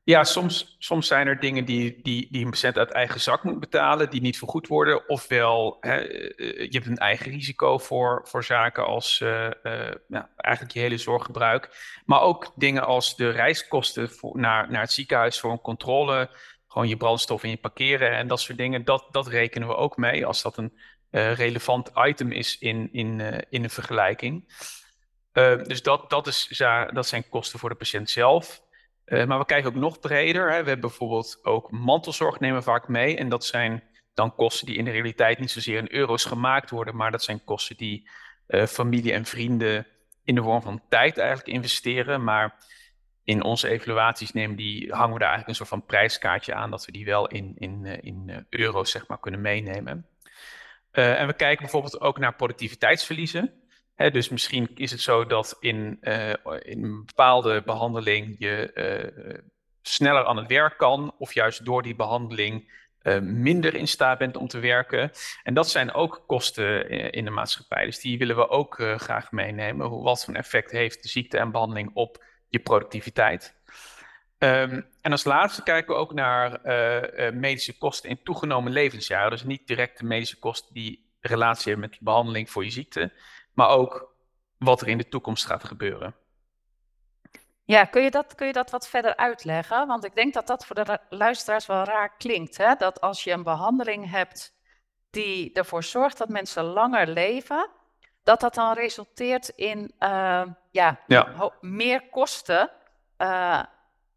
Ja, 0.09 0.23
soms, 0.23 0.75
soms 0.79 1.07
zijn 1.07 1.27
er 1.27 1.39
dingen 1.39 1.65
die, 1.65 1.99
die, 2.01 2.27
die 2.31 2.43
een 2.45 2.49
patiënt 2.49 2.77
uit 2.77 2.91
eigen 2.91 3.19
zak 3.19 3.43
moet 3.43 3.59
betalen, 3.59 4.09
die 4.09 4.21
niet 4.21 4.37
vergoed 4.37 4.67
worden. 4.67 5.09
Ofwel, 5.09 5.77
hè, 5.79 5.95
eh, 5.95 6.57
je 6.57 6.77
hebt 6.77 6.85
een 6.85 6.97
eigen 6.97 7.31
risico 7.31 7.77
voor, 7.77 8.21
voor 8.23 8.43
zaken 8.43 8.85
als 8.85 9.19
uh, 9.19 9.49
ja, 10.07 10.29
eigenlijk 10.35 10.73
je 10.73 10.79
hele 10.79 10.97
zorggebruik. 10.97 11.69
Maar 12.05 12.21
ook 12.21 12.51
dingen 12.55 12.85
als 12.85 13.15
de 13.15 13.29
reiskosten 13.29 14.09
voor, 14.09 14.39
naar, 14.39 14.71
naar 14.71 14.81
het 14.81 14.91
ziekenhuis 14.91 15.39
voor 15.39 15.51
een 15.51 15.61
controle. 15.61 16.29
Gewoon 16.67 16.87
je 16.87 16.97
brandstof 16.97 17.43
en 17.43 17.49
je 17.49 17.57
parkeren 17.57 18.11
en 18.11 18.27
dat 18.27 18.39
soort 18.39 18.57
dingen. 18.57 18.85
Dat, 18.85 19.07
dat 19.11 19.27
rekenen 19.27 19.67
we 19.67 19.75
ook 19.75 19.97
mee 19.97 20.25
als 20.25 20.41
dat 20.41 20.57
een 20.57 20.73
relevant 21.11 21.91
item 21.95 22.31
is 22.31 22.57
in, 22.57 22.89
in, 22.91 23.21
in 23.49 23.63
een 23.63 23.69
vergelijking. 23.69 24.53
Dus 25.63 25.81
dat, 25.81 26.09
dat, 26.09 26.27
is, 26.27 26.61
dat 26.93 27.07
zijn 27.07 27.29
kosten 27.29 27.59
voor 27.59 27.69
de 27.69 27.75
patiënt 27.75 28.09
zelf. 28.09 28.67
Maar 29.09 29.39
we 29.39 29.45
kijken 29.45 29.69
ook 29.69 29.75
nog 29.75 29.99
breder. 29.99 30.41
Hè. 30.41 30.63
We 30.63 30.69
hebben 30.69 30.79
bijvoorbeeld 30.79 31.39
ook 31.43 31.71
mantelzorg 31.71 32.39
nemen 32.39 32.63
vaak 32.63 32.87
mee. 32.87 33.17
En 33.17 33.29
dat 33.29 33.45
zijn 33.45 33.83
dan 34.13 34.35
kosten 34.35 34.65
die 34.65 34.77
in 34.77 34.85
de 34.85 34.91
realiteit 34.91 35.39
niet 35.39 35.51
zozeer 35.51 35.77
in 35.77 35.91
euro's 35.91 36.25
gemaakt 36.25 36.69
worden, 36.69 36.95
maar 36.95 37.11
dat 37.11 37.23
zijn 37.23 37.43
kosten 37.43 37.77
die 37.77 38.09
familie 38.47 39.13
en 39.13 39.25
vrienden 39.25 39.87
in 40.23 40.35
de 40.35 40.43
vorm 40.43 40.61
van 40.61 40.81
tijd 40.89 41.17
eigenlijk 41.17 41.47
investeren. 41.47 42.23
Maar 42.23 42.55
in 43.23 43.43
onze 43.43 43.69
evaluaties 43.69 44.31
nemen 44.31 44.55
die, 44.55 44.91
hangen 44.91 45.13
we 45.13 45.19
daar 45.19 45.29
eigenlijk 45.29 45.47
een 45.47 45.55
soort 45.65 45.69
van 45.69 45.85
prijskaartje 45.85 46.53
aan, 46.53 46.71
dat 46.71 46.85
we 46.85 46.91
die 46.91 47.05
wel 47.05 47.27
in, 47.27 47.55
in, 47.57 47.85
in 47.85 48.45
euro's 48.49 48.91
zeg 48.91 49.07
maar, 49.07 49.19
kunnen 49.19 49.41
meenemen. 49.41 50.05
En 50.91 51.27
we 51.27 51.33
kijken 51.33 51.61
bijvoorbeeld 51.61 52.01
ook 52.01 52.17
naar 52.17 52.35
productiviteitsverliezen. 52.35 53.53
Dus 53.99 54.29
misschien 54.29 54.69
is 54.75 54.91
het 54.91 55.01
zo 55.01 55.25
dat 55.25 55.57
in, 55.59 55.97
uh, 56.01 56.29
in 56.59 56.83
een 56.83 57.05
bepaalde 57.05 57.61
behandeling 57.65 58.35
je 58.37 58.71
uh, 58.73 59.39
sneller 59.81 60.25
aan 60.25 60.37
het 60.37 60.47
werk 60.47 60.77
kan, 60.77 61.15
of 61.17 61.33
juist 61.33 61.65
door 61.65 61.83
die 61.83 61.95
behandeling 61.95 62.77
minder 63.21 63.75
in 63.75 63.87
staat 63.87 64.17
bent 64.17 64.37
om 64.37 64.47
te 64.47 64.59
werken. 64.59 65.11
En 65.43 65.53
dat 65.53 65.69
zijn 65.69 65.93
ook 65.93 66.23
kosten 66.27 66.89
in 67.11 67.25
de 67.25 67.31
maatschappij. 67.31 67.85
Dus 67.85 67.99
die 67.99 68.17
willen 68.17 68.35
we 68.35 68.49
ook 68.49 68.75
graag 68.97 69.31
meenemen. 69.31 70.01
Wat 70.01 70.25
voor 70.25 70.33
effect 70.33 70.71
heeft 70.71 71.03
de 71.03 71.09
ziekte 71.09 71.37
en 71.37 71.51
behandeling 71.51 71.91
op 71.93 72.23
je 72.47 72.59
productiviteit? 72.59 73.55
Um, 74.37 74.85
en 75.01 75.11
als 75.11 75.23
laatste 75.23 75.63
kijken 75.63 75.93
we 75.93 75.99
ook 75.99 76.13
naar 76.13 76.61
medische 77.33 77.77
kosten 77.77 78.09
in 78.09 78.23
toegenomen 78.23 78.71
levensjaren. 78.71 79.31
Dus 79.31 79.43
niet 79.43 79.67
direct 79.67 79.99
de 79.99 80.05
medische 80.05 80.39
kosten 80.39 80.73
die 80.73 81.07
relatie 81.21 81.71
hebben 81.71 81.89
met 81.89 81.99
de 81.99 82.05
behandeling 82.05 82.49
voor 82.49 82.63
je 82.63 82.71
ziekte, 82.71 83.11
maar 83.59 83.69
ook 83.69 84.15
wat 84.57 84.81
er 84.81 84.87
in 84.87 84.97
de 84.97 85.07
toekomst 85.07 85.45
gaat 85.45 85.63
gebeuren. 85.63 86.15
Ja, 87.65 87.85
kun 87.85 88.01
je, 88.01 88.11
dat, 88.11 88.35
kun 88.35 88.47
je 88.47 88.53
dat 88.53 88.69
wat 88.69 88.87
verder 88.87 89.15
uitleggen? 89.15 89.87
Want 89.87 90.03
ik 90.03 90.15
denk 90.15 90.33
dat 90.33 90.47
dat 90.47 90.65
voor 90.65 90.75
de 90.75 90.99
luisteraars 91.09 91.65
wel 91.65 91.83
raar 91.83 92.17
klinkt. 92.17 92.57
Hè? 92.57 92.75
Dat 92.75 93.01
als 93.01 93.23
je 93.23 93.31
een 93.31 93.43
behandeling 93.43 94.09
hebt 94.09 94.53
die 95.09 95.53
ervoor 95.53 95.83
zorgt 95.83 96.17
dat 96.17 96.29
mensen 96.29 96.63
langer 96.63 97.07
leven, 97.07 97.69
dat 98.23 98.39
dat 98.39 98.53
dan 98.53 98.73
resulteert 98.73 99.49
in 99.49 99.91
uh, 99.99 100.45
ja, 100.71 100.99
ja. 101.07 101.51
meer 101.61 102.09
kosten 102.09 102.71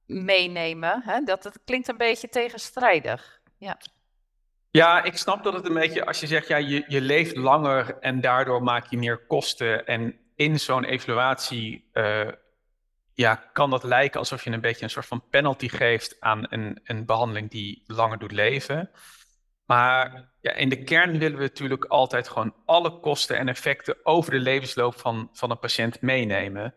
meenemen. 0.06 1.02
Hè? 1.02 1.20
Dat 1.20 1.44
het 1.44 1.58
klinkt 1.64 1.88
een 1.88 1.96
beetje 1.96 2.28
tegenstrijdig. 2.28 3.40
Ja. 3.58 3.76
Ja, 4.72 5.02
ik 5.02 5.16
snap 5.16 5.42
dat 5.42 5.52
het 5.52 5.66
een 5.66 5.74
beetje, 5.74 6.06
als 6.06 6.20
je 6.20 6.26
zegt, 6.26 6.48
ja, 6.48 6.56
je, 6.56 6.84
je 6.86 7.00
leeft 7.00 7.36
langer 7.36 7.98
en 7.98 8.20
daardoor 8.20 8.62
maak 8.62 8.86
je 8.86 8.98
meer 8.98 9.26
kosten. 9.26 9.86
En 9.86 10.16
in 10.34 10.60
zo'n 10.60 10.84
evaluatie 10.84 11.90
uh, 11.92 12.28
ja, 13.14 13.34
kan 13.34 13.70
dat 13.70 13.84
lijken 13.84 14.18
alsof 14.18 14.44
je 14.44 14.50
een 14.50 14.60
beetje 14.60 14.84
een 14.84 14.90
soort 14.90 15.06
van 15.06 15.28
penalty 15.30 15.68
geeft 15.68 16.16
aan 16.20 16.46
een, 16.48 16.80
een 16.84 17.04
behandeling 17.04 17.50
die 17.50 17.82
langer 17.86 18.18
doet 18.18 18.32
leven. 18.32 18.90
Maar 19.66 20.30
ja, 20.40 20.52
in 20.52 20.68
de 20.68 20.84
kern 20.84 21.18
willen 21.18 21.38
we 21.38 21.42
natuurlijk 21.42 21.84
altijd 21.84 22.28
gewoon 22.28 22.54
alle 22.64 23.00
kosten 23.00 23.38
en 23.38 23.48
effecten 23.48 23.96
over 24.02 24.30
de 24.30 24.40
levensloop 24.40 25.00
van, 25.00 25.28
van 25.32 25.50
een 25.50 25.58
patiënt 25.58 26.00
meenemen. 26.00 26.74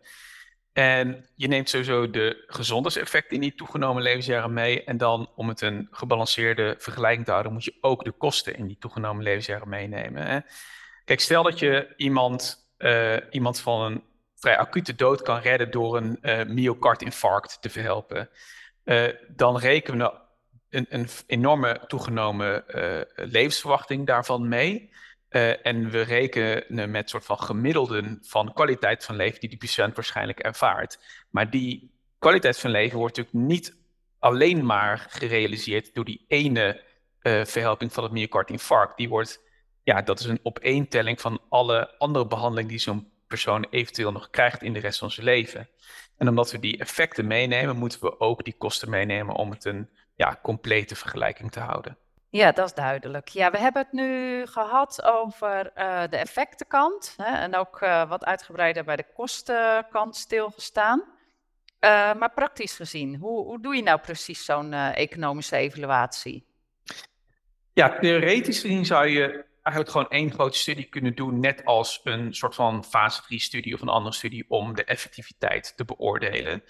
En 0.76 1.26
je 1.34 1.48
neemt 1.48 1.68
sowieso 1.68 2.10
de 2.10 2.44
gezondheidseffecten 2.46 3.34
in 3.34 3.40
die 3.40 3.54
toegenomen 3.54 4.02
levensjaren 4.02 4.52
mee. 4.52 4.84
En 4.84 4.96
dan 4.96 5.30
om 5.34 5.48
het 5.48 5.60
een 5.60 5.88
gebalanceerde 5.90 6.74
vergelijking 6.78 7.24
te 7.24 7.30
houden, 7.30 7.52
moet 7.52 7.64
je 7.64 7.74
ook 7.80 8.04
de 8.04 8.12
kosten 8.12 8.56
in 8.56 8.66
die 8.66 8.78
toegenomen 8.78 9.22
levensjaren 9.22 9.68
meenemen. 9.68 10.26
Hè? 10.26 10.38
Kijk, 11.04 11.20
stel 11.20 11.42
dat 11.42 11.58
je 11.58 11.94
iemand, 11.96 12.68
uh, 12.78 13.16
iemand 13.30 13.60
van 13.60 13.80
een 13.80 14.02
vrij 14.34 14.58
acute 14.58 14.94
dood 14.94 15.22
kan 15.22 15.38
redden 15.38 15.70
door 15.70 15.96
een 15.96 16.18
uh, 16.22 16.44
myocardinfarct 16.44 17.58
te 17.60 17.70
verhelpen. 17.70 18.28
Uh, 18.84 19.08
dan 19.28 19.58
rekenen 19.58 19.98
we 19.98 20.12
een, 20.76 20.86
een 20.88 21.08
enorme 21.26 21.80
toegenomen 21.86 22.64
levensverwachting 23.14 24.06
daarvan 24.06 24.48
mee. 24.48 24.90
Uh, 25.30 25.66
en 25.66 25.90
we 25.90 26.00
rekenen 26.00 26.90
met 26.90 27.10
soort 27.10 27.24
van 27.24 27.38
gemiddelden 27.38 28.18
van 28.22 28.52
kwaliteit 28.52 29.04
van 29.04 29.16
leven 29.16 29.40
die 29.40 29.48
die 29.48 29.58
patiënt 29.58 29.94
waarschijnlijk 29.94 30.38
ervaart. 30.38 30.98
Maar 31.30 31.50
die 31.50 31.94
kwaliteit 32.18 32.58
van 32.58 32.70
leven 32.70 32.98
wordt 32.98 33.16
natuurlijk 33.16 33.46
niet 33.46 33.76
alleen 34.18 34.66
maar 34.66 35.06
gerealiseerd 35.08 35.94
door 35.94 36.04
die 36.04 36.24
ene 36.28 36.82
uh, 37.22 37.44
verhelping 37.44 37.92
van 37.92 38.02
het 38.02 38.12
myocardinfarct. 38.12 38.96
Die 38.96 39.08
wordt, 39.08 39.40
ja, 39.82 40.02
dat 40.02 40.20
is 40.20 40.26
een 40.26 40.40
opeentelling 40.42 41.20
van 41.20 41.40
alle 41.48 41.98
andere 41.98 42.26
behandelingen 42.26 42.70
die 42.70 42.78
zo'n 42.78 43.12
persoon 43.26 43.66
eventueel 43.70 44.12
nog 44.12 44.30
krijgt 44.30 44.62
in 44.62 44.72
de 44.72 44.78
rest 44.78 44.98
van 44.98 45.10
zijn 45.10 45.26
leven. 45.26 45.68
En 46.16 46.28
omdat 46.28 46.50
we 46.50 46.58
die 46.58 46.78
effecten 46.78 47.26
meenemen, 47.26 47.76
moeten 47.76 48.00
we 48.00 48.20
ook 48.20 48.44
die 48.44 48.56
kosten 48.58 48.90
meenemen 48.90 49.34
om 49.34 49.50
het 49.50 49.64
een 49.64 49.90
ja, 50.14 50.38
complete 50.42 50.96
vergelijking 50.96 51.52
te 51.52 51.60
houden. 51.60 51.98
Ja, 52.30 52.52
dat 52.52 52.66
is 52.66 52.74
duidelijk. 52.74 53.28
Ja, 53.28 53.50
we 53.50 53.58
hebben 53.58 53.82
het 53.82 53.92
nu 53.92 54.46
gehad 54.46 55.02
over 55.02 55.72
uh, 55.76 56.02
de 56.10 56.16
effectenkant 56.16 57.14
hè, 57.16 57.36
en 57.36 57.56
ook 57.56 57.80
uh, 57.82 58.08
wat 58.08 58.24
uitgebreider 58.24 58.84
bij 58.84 58.96
de 58.96 59.06
kostenkant 59.14 60.16
stilgestaan. 60.16 61.00
Uh, 61.00 62.14
maar 62.14 62.32
praktisch 62.34 62.76
gezien, 62.76 63.16
hoe, 63.16 63.44
hoe 63.44 63.60
doe 63.60 63.76
je 63.76 63.82
nou 63.82 64.00
precies 64.00 64.44
zo'n 64.44 64.72
economische 64.72 65.56
evaluatie? 65.56 66.46
Ja, 67.72 67.98
theoretisch 67.98 68.60
gezien 68.60 68.86
zou 68.86 69.06
je 69.06 69.44
eigenlijk 69.62 69.90
gewoon 69.90 70.08
één 70.08 70.32
grote 70.32 70.58
studie 70.58 70.84
kunnen 70.84 71.14
doen, 71.14 71.40
net 71.40 71.64
als 71.64 72.00
een 72.04 72.34
soort 72.34 72.54
van 72.54 72.84
fase 72.84 73.22
3 73.22 73.40
studie 73.40 73.74
of 73.74 73.80
een 73.80 73.88
andere 73.88 74.14
studie 74.14 74.44
om 74.48 74.74
de 74.74 74.84
effectiviteit 74.84 75.76
te 75.76 75.84
beoordelen. 75.84 76.62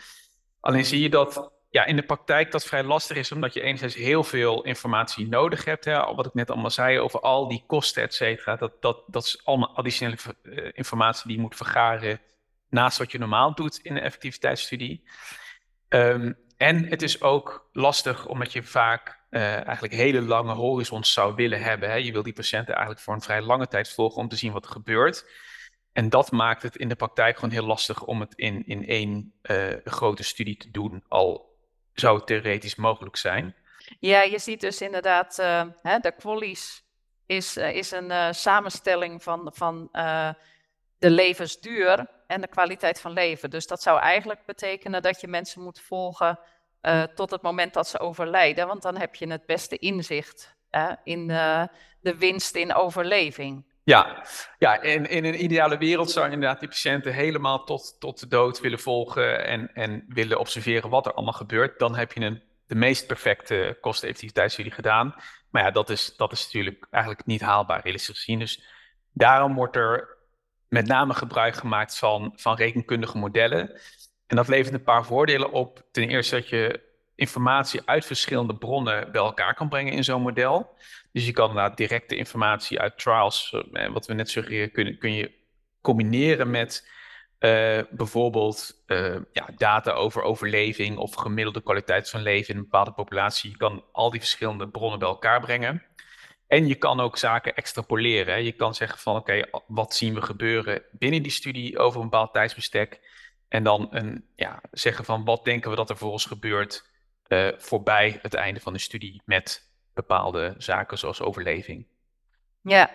Alleen 0.60 0.84
zie 0.84 1.00
je 1.00 1.08
dat 1.08 1.52
ja, 1.76 1.85
in 1.85 1.97
de 1.97 2.02
praktijk 2.02 2.50
dat 2.50 2.64
vrij 2.64 2.83
lastig 2.83 3.16
is, 3.16 3.33
omdat 3.33 3.54
je 3.54 3.61
enerzijds 3.61 3.95
heel 3.95 4.25
veel 4.25 4.62
informatie 4.62 5.28
nodig 5.28 5.64
hebt. 5.64 5.85
Hè, 5.85 6.14
wat 6.14 6.26
ik 6.26 6.35
net 6.35 6.50
allemaal 6.50 6.71
zei 6.71 6.99
over 6.99 7.21
al 7.21 7.49
die 7.49 7.64
kosten, 7.66 8.02
et 8.02 8.14
cetera. 8.14 8.56
Dat, 8.56 8.73
dat, 8.80 9.02
dat 9.06 9.25
is 9.25 9.40
allemaal 9.45 9.76
additionele 9.76 10.16
uh, 10.42 10.71
informatie 10.73 11.26
die 11.26 11.37
je 11.37 11.42
moet 11.42 11.56
vergaren 11.56 12.21
naast 12.68 12.99
wat 12.99 13.12
je 13.12 13.18
normaal 13.18 13.54
doet 13.54 13.78
in 13.78 13.97
een 13.97 14.02
effectiviteitsstudie. 14.02 15.02
Um, 15.88 16.37
en 16.56 16.87
het 16.88 17.02
is 17.02 17.23
ook 17.23 17.68
lastig 17.73 18.26
omdat 18.26 18.52
je 18.52 18.62
vaak 18.62 19.18
uh, 19.30 19.66
eigenlijk 19.66 19.95
hele 19.95 20.23
lange 20.23 20.54
horizons 20.54 21.12
zou 21.12 21.35
willen 21.35 21.62
hebben. 21.62 21.90
Hè. 21.90 21.95
Je 21.95 22.12
wil 22.12 22.23
die 22.23 22.33
patiënten 22.33 22.75
eigenlijk 22.75 23.04
voor 23.04 23.14
een 23.14 23.21
vrij 23.21 23.42
lange 23.42 23.68
tijd 23.68 23.92
volgen 23.92 24.23
om 24.23 24.28
te 24.28 24.37
zien 24.37 24.52
wat 24.52 24.64
er 24.64 24.71
gebeurt. 24.71 25.26
En 25.92 26.09
dat 26.09 26.30
maakt 26.30 26.62
het 26.62 26.76
in 26.76 26.88
de 26.88 26.97
praktijk 26.97 27.35
gewoon 27.35 27.50
heel 27.50 27.66
lastig 27.66 28.04
om 28.04 28.21
het 28.21 28.35
in, 28.35 28.66
in 28.66 28.87
één 28.87 29.33
uh, 29.42 29.75
grote 29.85 30.23
studie 30.23 30.56
te 30.56 30.71
doen. 30.71 31.04
Al 31.09 31.54
zou 32.00 32.24
theoretisch 32.24 32.74
mogelijk 32.74 33.16
zijn. 33.16 33.54
Ja, 34.00 34.22
je 34.22 34.38
ziet 34.38 34.60
dus 34.60 34.80
inderdaad, 34.80 35.38
uh, 35.38 35.62
hè, 35.82 35.98
de 35.98 36.12
qualies 36.12 36.84
is, 37.26 37.56
uh, 37.56 37.74
is 37.74 37.90
een 37.90 38.10
uh, 38.10 38.32
samenstelling 38.32 39.22
van, 39.22 39.50
van 39.54 39.88
de 40.98 41.10
levensduur 41.10 42.06
en 42.26 42.40
de 42.40 42.48
kwaliteit 42.48 43.00
van 43.00 43.12
leven. 43.12 43.50
Dus 43.50 43.66
dat 43.66 43.82
zou 43.82 44.00
eigenlijk 44.00 44.44
betekenen 44.46 45.02
dat 45.02 45.20
je 45.20 45.28
mensen 45.28 45.62
moet 45.62 45.80
volgen 45.80 46.38
tot 47.14 47.30
het 47.30 47.42
moment 47.42 47.74
dat 47.74 47.88
ze 47.88 47.98
overlijden, 47.98 48.66
want 48.66 48.82
dan 48.82 48.96
heb 48.96 49.14
je 49.14 49.26
het 49.30 49.46
beste 49.46 49.78
inzicht 49.78 50.56
in 51.04 51.26
de 52.00 52.16
winst 52.18 52.54
in 52.54 52.74
overleving. 52.74 53.64
Ja, 53.86 54.26
ja 54.58 54.82
in, 54.82 55.08
in 55.08 55.24
een 55.24 55.44
ideale 55.44 55.78
wereld 55.78 56.10
zou 56.10 56.26
je 56.26 56.32
inderdaad 56.32 56.60
die 56.60 56.68
patiënten 56.68 57.12
helemaal 57.12 57.64
tot, 57.64 57.96
tot 57.98 58.20
de 58.20 58.28
dood 58.28 58.60
willen 58.60 58.78
volgen 58.78 59.46
en, 59.46 59.74
en 59.74 60.04
willen 60.08 60.38
observeren 60.38 60.90
wat 60.90 61.06
er 61.06 61.14
allemaal 61.14 61.32
gebeurt. 61.32 61.78
Dan 61.78 61.96
heb 61.96 62.12
je 62.12 62.20
een, 62.20 62.42
de 62.66 62.74
meest 62.74 63.06
perfecte 63.06 63.78
kosteneffectiviteitsstudie 63.80 64.72
gedaan. 64.72 65.14
Maar 65.50 65.62
ja, 65.62 65.70
dat 65.70 65.90
is, 65.90 66.16
dat 66.16 66.32
is 66.32 66.44
natuurlijk 66.44 66.86
eigenlijk 66.90 67.26
niet 67.26 67.40
haalbaar, 67.40 67.82
realistisch 67.82 68.16
gezien. 68.16 68.38
Dus 68.38 68.64
daarom 69.12 69.54
wordt 69.54 69.76
er 69.76 70.16
met 70.68 70.86
name 70.86 71.14
gebruik 71.14 71.54
gemaakt 71.54 71.98
van, 71.98 72.32
van 72.36 72.56
rekenkundige 72.56 73.18
modellen. 73.18 73.80
En 74.26 74.36
dat 74.36 74.48
levert 74.48 74.74
een 74.74 74.82
paar 74.82 75.04
voordelen 75.04 75.52
op. 75.52 75.82
Ten 75.90 76.08
eerste 76.08 76.34
dat 76.34 76.48
je 76.48 76.80
informatie 77.16 77.80
uit 77.85 78.04
verschillende 78.04 78.56
bronnen 78.56 79.12
bij 79.12 79.20
elkaar 79.20 79.54
kan 79.54 79.68
brengen 79.68 79.92
in 79.92 80.04
zo'n 80.04 80.23
model. 80.23 80.76
Dus 81.12 81.26
je 81.26 81.32
kan 81.32 81.49
inderdaad 81.49 81.76
directe 81.76 82.16
informatie 82.16 82.80
uit 82.80 82.99
trials, 82.99 83.56
eh, 83.73 83.88
wat 83.92 84.06
we 84.06 84.14
net 84.14 84.30
suggereren, 84.30 84.73
kun, 84.73 84.99
kun 84.99 85.12
je 85.14 85.32
combineren 85.80 86.50
met 86.50 86.94
uh, 87.40 87.80
bijvoorbeeld 87.90 88.82
uh, 88.87 89.16
ja, 89.32 89.49
data 89.56 89.92
over 89.92 90.23
overleving 90.23 90.99
of 90.99 91.14
gemiddelde 91.14 91.62
kwaliteit 91.62 92.11
van 92.11 92.23
leven 92.23 92.49
in 92.49 92.56
een 92.56 92.62
bepaalde 92.62 92.92
populatie. 92.92 93.50
Je 93.50 93.56
kan 93.56 93.85
al 93.92 94.11
die 94.11 94.20
verschillende 94.20 94.68
bronnen 94.68 94.99
bij 94.99 95.08
elkaar 95.08 95.40
brengen. 95.40 95.82
En 96.46 96.66
je 96.66 96.75
kan 96.75 97.00
ook 97.00 97.18
zaken 97.18 97.54
extrapoleren. 97.54 98.44
Je 98.44 98.52
kan 98.52 98.75
zeggen 98.75 98.99
van 98.99 99.16
oké, 99.16 99.42
wat 99.66 99.94
zien 99.94 100.14
we 100.14 100.23
gebeuren 100.23 100.82
binnen 100.92 101.23
die 101.23 101.32
studie 101.32 101.78
over 101.78 102.00
een 102.00 102.11
bepaald 102.11 102.32
tijdsbestek. 102.32 103.00
En 103.49 103.62
dan 103.62 103.87
een, 103.90 104.25
ja, 104.37 104.61
zeggen 104.70 105.04
van 105.04 105.25
wat 105.25 105.44
denken 105.44 105.70
we 105.70 105.76
dat 105.76 105.90
er 105.90 105.96
voor 105.96 106.11
ons 106.11 106.25
gebeurt 106.25 106.85
uh, 107.28 107.49
voorbij 107.56 108.18
het 108.23 108.35
einde 108.35 108.61
van 108.61 108.73
de 108.73 108.78
studie 108.78 109.23
met 109.25 109.71
bepaalde 109.95 110.54
zaken 110.59 110.99
zoals 110.99 111.21
overleving. 111.21 111.87
Ja. 112.62 112.90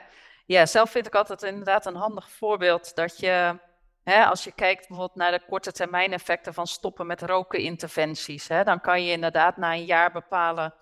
ja, 0.46 0.66
zelf 0.66 0.92
vind 0.92 1.08
ik 1.08 1.16
altijd 1.16 1.44
inderdaad 1.44 1.86
een 1.86 1.96
handig 1.96 2.30
voorbeeld 2.30 2.96
dat 2.96 3.20
je, 3.20 3.60
hè, 4.04 4.26
als 4.26 4.44
je 4.44 4.52
kijkt 4.52 4.88
bijvoorbeeld 4.88 5.18
naar 5.18 5.32
de 5.32 5.46
korte 5.46 5.72
termijn 5.72 6.14
effecten 6.14 6.54
van 6.54 6.68
stoppen 6.68 7.08
met 7.08 7.22
roken 7.22 7.60
interventies, 7.60 8.48
hè, 8.48 8.64
dan 8.64 8.82
kan 8.82 9.04
je 9.04 9.12
inderdaad 9.12 9.58
na 9.58 9.74
een 9.74 9.86
jaar 9.86 10.12
bepalen 10.12 10.74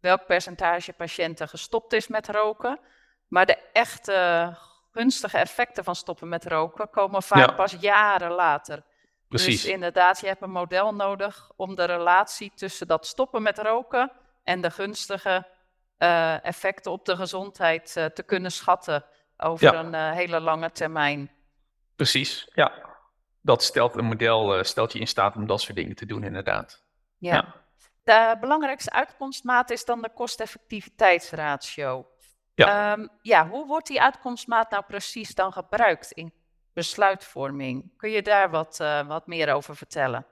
welk 0.00 0.26
percentage 0.26 0.92
patiënten 0.92 1.48
gestopt 1.48 1.92
is 1.92 2.08
met 2.08 2.28
roken. 2.28 2.80
Maar 3.28 3.46
de 3.46 3.58
echte 3.72 4.56
gunstige 4.92 5.38
effecten 5.38 5.84
van 5.84 5.94
stoppen 5.94 6.28
met 6.28 6.46
roken 6.46 6.90
komen 6.90 7.22
vaak 7.22 7.56
pas 7.56 7.76
jaren 7.80 8.30
later. 8.30 8.82
Precies. 9.34 9.62
Dus 9.62 9.70
inderdaad, 9.70 10.20
je 10.20 10.26
hebt 10.26 10.42
een 10.42 10.50
model 10.50 10.94
nodig 10.94 11.50
om 11.56 11.74
de 11.74 11.84
relatie 11.84 12.52
tussen 12.54 12.86
dat 12.86 13.06
stoppen 13.06 13.42
met 13.42 13.58
roken 13.58 14.12
en 14.44 14.60
de 14.60 14.70
gunstige 14.70 15.46
uh, 15.98 16.44
effecten 16.44 16.92
op 16.92 17.04
de 17.04 17.16
gezondheid 17.16 17.94
uh, 17.98 18.04
te 18.04 18.22
kunnen 18.22 18.52
schatten 18.52 19.04
over 19.36 19.72
ja. 19.72 19.84
een 19.84 19.94
uh, 19.94 20.12
hele 20.12 20.40
lange 20.40 20.70
termijn. 20.70 21.30
Precies, 21.96 22.50
ja. 22.54 22.72
Dat 23.40 23.62
stelt 23.62 23.96
een 23.96 24.04
model 24.04 24.64
stelt 24.64 24.92
je 24.92 24.98
in 24.98 25.06
staat 25.06 25.36
om 25.36 25.46
dat 25.46 25.60
soort 25.60 25.76
dingen 25.76 25.94
te 25.94 26.06
doen, 26.06 26.24
inderdaad. 26.24 26.84
Ja. 27.18 27.34
ja. 27.34 27.54
De 28.04 28.36
belangrijkste 28.40 28.90
uitkomstmaat 28.90 29.70
is 29.70 29.84
dan 29.84 30.02
de 30.02 30.10
kosteneffectiviteitsratio. 30.14 32.06
Ja. 32.54 32.92
Um, 32.92 33.08
ja, 33.22 33.48
hoe 33.48 33.66
wordt 33.66 33.86
die 33.86 34.02
uitkomstmaat 34.02 34.70
nou 34.70 34.84
precies 34.84 35.34
dan 35.34 35.52
gebruikt 35.52 36.10
in 36.10 36.32
besluitvorming. 36.74 37.92
Kun 37.96 38.10
je 38.10 38.22
daar 38.22 38.50
wat, 38.50 38.78
uh, 38.82 39.06
wat 39.06 39.26
meer 39.26 39.52
over 39.52 39.76
vertellen? 39.76 40.26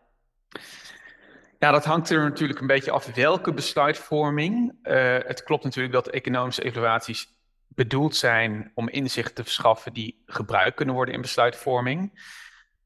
Ja, 1.58 1.70
dat 1.70 1.84
hangt 1.84 2.10
er 2.10 2.22
natuurlijk 2.22 2.60
een 2.60 2.66
beetje 2.66 2.90
af 2.90 3.14
welke 3.14 3.52
besluitvorming. 3.52 4.78
Uh, 4.82 5.18
het 5.18 5.42
klopt 5.42 5.64
natuurlijk 5.64 5.94
dat 5.94 6.08
economische 6.08 6.62
evaluaties 6.62 7.28
bedoeld 7.68 8.16
zijn 8.16 8.70
om 8.74 8.88
inzicht 8.88 9.34
te 9.34 9.42
verschaffen 9.42 9.92
die 9.92 10.22
gebruikt 10.26 10.76
kunnen 10.76 10.94
worden 10.94 11.14
in 11.14 11.20
besluitvorming. 11.20 12.20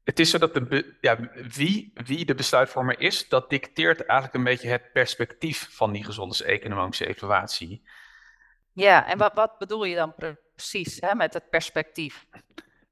Het 0.03 0.19
is 0.19 0.29
zo 0.29 0.37
dat 0.37 0.53
de 0.53 0.95
ja, 1.01 1.17
wie, 1.33 1.91
wie 1.93 2.25
de 2.25 2.35
besluitvormer 2.35 2.99
is, 2.99 3.29
dat 3.29 3.49
dicteert 3.49 4.05
eigenlijk 4.05 4.33
een 4.33 4.43
beetje 4.43 4.69
het 4.69 4.91
perspectief 4.93 5.67
van 5.71 5.91
die 5.91 6.03
gezonde 6.03 6.43
economische 6.43 7.07
evaluatie. 7.07 7.81
Ja, 8.73 9.07
en 9.07 9.17
wat, 9.17 9.33
wat 9.33 9.57
bedoel 9.57 9.83
je 9.83 9.95
dan 9.95 10.13
precies 10.15 10.97
hè, 10.99 11.15
met 11.15 11.33
het 11.33 11.49
perspectief? 11.49 12.25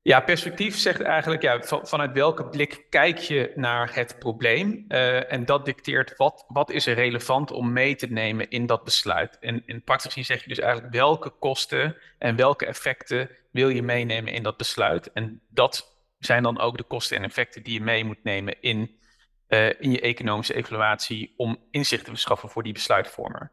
Ja, 0.08 0.20
perspectief 0.20 0.78
zegt 0.78 1.02
eigenlijk 1.02 1.41
ja, 1.41 1.62
van, 1.62 1.88
vanuit 1.88 2.12
welke 2.12 2.46
blik 2.46 2.86
kijk 2.89 3.18
je 3.18 3.52
naar 3.56 3.96
het 3.96 4.15
probleem. 4.20 4.86
Uh, 4.88 5.32
en 5.32 5.46
dat 5.46 5.65
dicteert 5.65 6.18
wat, 6.18 6.46
wat 6.48 6.72
is 6.72 6.86
er 6.86 6.96
relevant 6.96 7.52
om 7.52 7.74
mee 7.74 7.96
te 7.96 8.08
nemen 8.08 8.50
in 8.50 8.65
dat 8.65 8.84
besluit. 8.84 9.39
En 9.39 9.63
in 9.65 9.84
praktisch 9.84 10.08
gezien 10.08 10.26
zeg 10.26 10.41
je 10.41 10.48
dus 10.48 10.60
eigenlijk 10.60 10.94
welke 10.94 11.30
kosten 11.30 11.98
en 12.18 12.36
welke 12.36 12.65
effecten 12.65 13.30
wil 13.52 13.70
je 13.70 13.82
meenemen 13.82 14.34
in 14.34 14.44
dat 14.44 14.58
besluit. 14.58 15.12
En 15.12 15.41
dat 15.50 15.98
zijn 16.20 16.44
dan 16.44 16.60
ook 16.60 16.78
de 16.78 16.84
kosten 16.84 17.18
en 17.18 17.24
effecten 17.24 17.63
die 17.63 17.74
je 17.74 17.82
mee 17.82 18.04
moet 18.04 18.24
nemen 18.24 18.62
in, 18.62 19.00
uh, 19.48 19.82
in 19.82 19.91
je 19.91 20.02
economische 20.02 20.56
evaluatie 20.56 21.34
om 21.38 21.58
inzicht 21.72 22.04
te 22.06 22.12
verschaffen 22.12 22.50
voor 22.50 22.63
die 22.63 22.74
besluitvormer. 22.74 23.52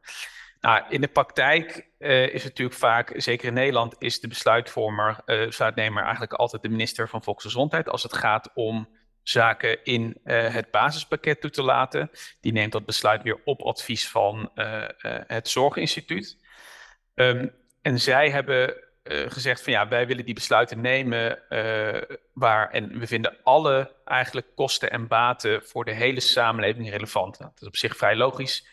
Nou, 0.63 0.83
in 0.89 1.01
de 1.01 1.09
praktijk 1.09 1.87
uh, 1.99 2.23
is 2.23 2.33
het 2.33 2.45
natuurlijk 2.45 2.79
vaak, 2.79 3.13
zeker 3.17 3.49
in 3.49 3.55
Nederland, 3.55 3.95
is 3.99 4.21
de 4.21 4.29
besluitvormer, 4.29 5.21
uh, 5.27 5.47
besluitnemer 5.47 6.03
eigenlijk 6.03 6.33
altijd 6.33 6.63
de 6.63 6.69
minister 6.69 7.09
van 7.09 7.23
Volksgezondheid 7.23 7.89
als 7.89 8.03
het 8.03 8.13
gaat 8.13 8.51
om 8.55 8.89
zaken 9.23 9.85
in 9.85 10.19
uh, 10.25 10.55
het 10.55 10.71
basispakket 10.71 11.41
toe 11.41 11.51
te 11.51 11.63
laten. 11.63 12.11
Die 12.41 12.53
neemt 12.53 12.73
dat 12.73 12.85
besluit 12.85 13.23
weer 13.23 13.41
op 13.45 13.63
advies 13.63 14.09
van 14.09 14.51
het 15.27 15.49
Zorginstituut. 15.49 16.39
Um, 17.15 17.55
en 17.83 18.01
zij 18.01 18.31
hebben 18.31 18.75
gezegd 19.05 19.63
van 19.63 19.73
ja, 19.73 19.89
wij 19.89 20.07
willen 20.07 20.25
die 20.25 20.35
besluiten 20.35 20.81
nemen 20.81 21.39
waar, 22.33 22.71
en 22.71 22.99
we 22.99 23.07
vinden 23.07 23.37
alle 23.43 23.93
eigenlijk 24.05 24.47
kosten 24.55 24.91
en 24.91 25.07
baten 25.07 25.63
voor 25.63 25.85
de 25.85 25.93
hele 25.93 26.21
samenleving 26.21 26.91
relevant. 26.91 27.39
Nou, 27.39 27.51
dat 27.51 27.63
is 27.63 27.69
op 27.69 27.77
zich 27.77 27.97
vrij 27.97 28.17
logisch. 28.17 28.67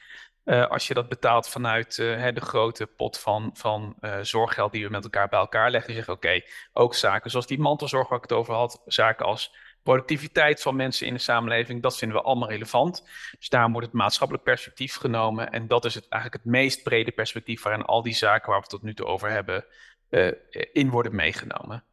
Uh, 0.50 0.68
als 0.68 0.88
je 0.88 0.94
dat 0.94 1.10
betaalt 1.10 1.50
vanuit 1.50 1.98
uh, 1.98 2.28
de 2.34 2.42
grote 2.42 2.88
pot 2.88 3.20
van, 3.20 3.50
van 3.54 3.96
uh, 4.02 4.18
zorggeld 4.22 4.72
die 4.72 4.86
we 4.86 4.92
met 4.92 5.04
elkaar 5.04 5.30
bij 5.30 5.40
elkaar 5.40 5.72
leggen. 5.72 5.94
Zegt 5.94 6.10
oké, 6.10 6.42
ook 6.74 6.96
zaken 6.96 7.32
zoals 7.32 7.48
die 7.48 7.60
mantelzorg 7.60 8.08
waar 8.10 8.18
ik 8.18 8.30
het 8.30 8.38
over 8.38 8.54
had. 8.54 8.82
Zaken 8.86 9.26
als 9.26 9.56
productiviteit 9.84 10.62
van 10.62 10.76
mensen 10.76 11.08
in 11.08 11.14
de 11.14 11.20
samenleving. 11.20 11.82
Dat 11.82 11.98
vinden 11.98 12.18
we 12.18 12.24
allemaal 12.24 12.50
relevant. 12.50 13.08
Dus 13.40 13.50
daarom 13.50 13.72
wordt 13.72 13.88
het 13.88 13.96
maatschappelijk 13.96 14.46
perspectief 14.46 14.96
genomen. 14.96 15.52
En 15.52 15.68
dat 15.68 15.86
is 15.86 15.96
het, 15.96 16.08
eigenlijk 16.08 16.44
het 16.44 16.52
meest 16.52 16.84
brede 16.84 17.12
perspectief 17.12 17.64
waarin 17.64 17.86
al 17.86 18.02
die 18.02 18.16
zaken 18.16 18.50
waar 18.50 18.58
we 18.60 18.64
het 18.64 18.70
tot 18.70 18.84
nu 18.84 18.94
toe 18.94 19.06
over 19.06 19.30
hebben 19.30 19.66
in 20.72 20.90
worden 20.90 21.16
meegenomen 21.16 21.84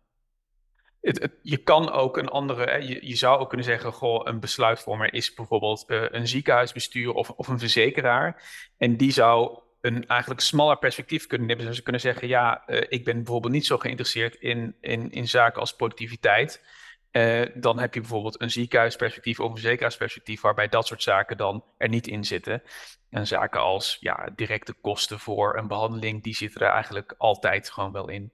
je 1.42 1.56
kan 1.56 1.90
ook 1.90 2.16
een 2.16 2.28
andere, 2.28 2.86
je, 2.86 3.06
je, 3.06 3.16
zou 3.16 3.38
ook 3.38 3.48
kunnen 3.48 3.66
zeggen, 3.66 3.92
goh, 3.92 4.20
een 4.24 4.40
besluitvormer 4.40 5.14
is 5.14 5.34
bijvoorbeeld 5.34 5.84
uh, 5.86 6.02
een 6.10 6.28
ziekenhuisbestuur 6.28 7.12
of, 7.12 7.30
of 7.30 7.48
een 7.48 7.58
verzekeraar. 7.58 8.42
En 8.76 8.96
die 8.96 9.12
zou 9.12 9.60
een 9.80 10.06
eigenlijk 10.06 10.40
smaller 10.40 10.78
perspectief 10.78 11.26
kunnen 11.26 11.46
nemen. 11.46 11.66
Dus 11.66 11.76
ze 11.76 11.82
kunnen 11.82 12.00
zeggen, 12.00 12.28
ja, 12.28 12.62
uh, 12.66 12.82
ik 12.88 13.04
ben 13.04 13.16
bijvoorbeeld 13.16 13.52
niet 13.52 13.66
zo 13.66 13.78
geïnteresseerd 13.78 14.34
in, 14.34 14.76
in, 14.80 15.10
in 15.10 15.28
zaken 15.28 15.60
als 15.60 15.76
productiviteit. 15.76 16.64
Uh, 17.12 17.46
dan 17.54 17.78
heb 17.78 17.94
je 17.94 18.00
bijvoorbeeld 18.00 18.40
een 18.40 18.50
ziekenhuisperspectief 18.50 19.40
of 19.40 19.48
een 19.48 19.56
verzekeringsperspectief, 19.56 20.40
waarbij 20.40 20.68
dat 20.68 20.86
soort 20.86 21.02
zaken 21.02 21.36
dan 21.36 21.64
er 21.78 21.88
niet 21.88 22.06
in 22.06 22.24
zitten. 22.24 22.62
En 23.10 23.26
zaken 23.26 23.60
als 23.60 23.96
ja, 24.00 24.28
directe 24.36 24.72
kosten 24.72 25.18
voor 25.18 25.56
een 25.56 25.68
behandeling, 25.68 26.22
die 26.22 26.34
zitten 26.34 26.60
er 26.60 26.72
eigenlijk 26.72 27.14
altijd 27.18 27.70
gewoon 27.70 27.92
wel 27.92 28.08
in. 28.08 28.32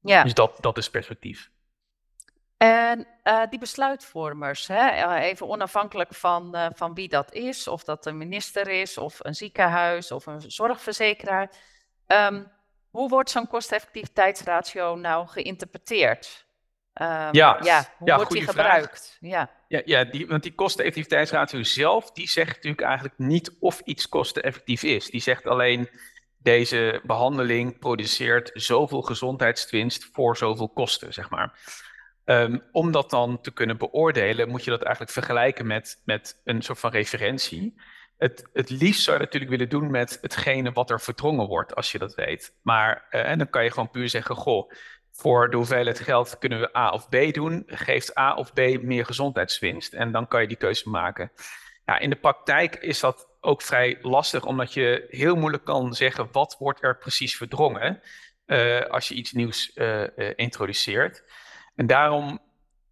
Ja. 0.00 0.22
Dus 0.22 0.34
dat, 0.34 0.58
dat 0.60 0.78
is 0.78 0.90
perspectief. 0.90 1.50
En 2.56 3.06
uh, 3.24 3.42
die 3.50 3.58
besluitvormers, 3.58 4.66
hè, 4.66 4.88
eh, 4.88 5.24
even 5.24 5.48
onafhankelijk 5.48 6.14
van, 6.14 6.56
uh, 6.56 6.66
van 6.74 6.94
wie 6.94 7.08
dat 7.08 7.32
is, 7.32 7.68
of 7.68 7.84
dat 7.84 8.06
een 8.06 8.16
minister 8.16 8.68
is, 8.68 8.98
of 8.98 9.18
een 9.22 9.34
ziekenhuis, 9.34 10.12
of 10.12 10.26
een 10.26 10.50
zorgverzekeraar. 10.50 11.50
Um, 12.06 12.52
hoe 12.90 13.08
wordt 13.08 13.30
zo'n 13.30 13.48
kosteffectiviteitsratio 13.48 14.94
nou 14.94 15.26
geïnterpreteerd? 15.26 16.46
Um, 17.02 17.08
ja, 17.08 17.58
ja, 17.62 17.84
hoe 17.98 18.08
ja, 18.08 18.16
wordt 18.16 18.30
die 18.30 18.46
gebruikt? 18.46 19.16
Ja, 19.20 19.50
ja, 19.68 19.82
ja 19.84 20.04
die, 20.04 20.26
want 20.26 20.42
die 20.42 20.54
kosteneffectiviteitsratio 20.54 21.62
zelf, 21.62 22.12
die 22.12 22.28
zegt 22.28 22.54
natuurlijk 22.54 22.82
eigenlijk 22.82 23.18
niet 23.18 23.56
of 23.60 23.80
iets 23.80 24.08
kosteneffectief 24.08 24.82
is. 24.82 25.06
Die 25.06 25.20
zegt 25.20 25.46
alleen, 25.46 25.88
deze 26.38 27.00
behandeling 27.02 27.78
produceert 27.78 28.50
zoveel 28.54 29.02
gezondheidswinst 29.02 30.08
voor 30.12 30.36
zoveel 30.36 30.68
kosten, 30.68 31.12
zeg 31.12 31.30
maar. 31.30 31.58
Um, 32.28 32.62
om 32.72 32.92
dat 32.92 33.10
dan 33.10 33.40
te 33.40 33.50
kunnen 33.50 33.76
beoordelen, 33.76 34.48
moet 34.48 34.64
je 34.64 34.70
dat 34.70 34.82
eigenlijk 34.82 35.12
vergelijken 35.12 35.66
met, 35.66 36.02
met 36.04 36.40
een 36.44 36.62
soort 36.62 36.78
van 36.78 36.90
referentie. 36.90 37.74
het, 38.16 38.48
het 38.52 38.70
liefst 38.70 39.02
zou 39.02 39.16
je 39.16 39.22
natuurlijk 39.22 39.50
willen 39.50 39.68
doen 39.68 39.90
met 39.90 40.18
hetgene 40.20 40.72
wat 40.72 40.90
er 40.90 41.00
verdrongen 41.00 41.46
wordt, 41.46 41.74
als 41.74 41.92
je 41.92 41.98
dat 41.98 42.14
weet. 42.14 42.54
Maar 42.62 43.06
en 43.10 43.38
dan 43.38 43.50
kan 43.50 43.64
je 43.64 43.70
gewoon 43.70 43.90
puur 43.90 44.08
zeggen, 44.08 44.36
goh, 44.36 44.70
voor 45.12 45.50
de 45.50 45.56
hoeveelheid 45.56 46.00
geld 46.00 46.38
kunnen 46.38 46.60
we 46.60 46.76
A 46.76 46.90
of 46.90 47.08
B 47.08 47.16
doen. 47.32 47.62
Geeft 47.66 48.18
A 48.18 48.34
of 48.34 48.52
B 48.52 48.58
meer 48.82 49.06
gezondheidswinst? 49.06 49.92
En 49.92 50.12
dan 50.12 50.28
kan 50.28 50.40
je 50.40 50.48
die 50.48 50.56
keuze 50.56 50.88
maken. 50.88 51.32
In 51.98 52.10
de 52.10 52.16
praktijk 52.16 52.76
is 52.76 53.00
dat 53.00 53.28
ook 53.40 53.62
vrij 53.62 53.98
lastig, 54.00 54.44
omdat 54.44 54.74
je 54.74 55.06
heel 55.08 55.36
moeilijk 55.36 55.64
kan 55.64 55.94
zeggen 55.94 56.28
wat 56.32 56.56
wordt 56.58 56.82
er 56.82 56.98
precies 56.98 57.36
verdrongen 57.36 58.00
uh, 58.46 58.80
als 58.80 59.08
je 59.08 59.14
iets 59.14 59.32
nieuws 59.32 59.70
uh, 59.74 60.04
introduceert. 60.36 61.24
En 61.76 61.86
daarom 61.86 62.40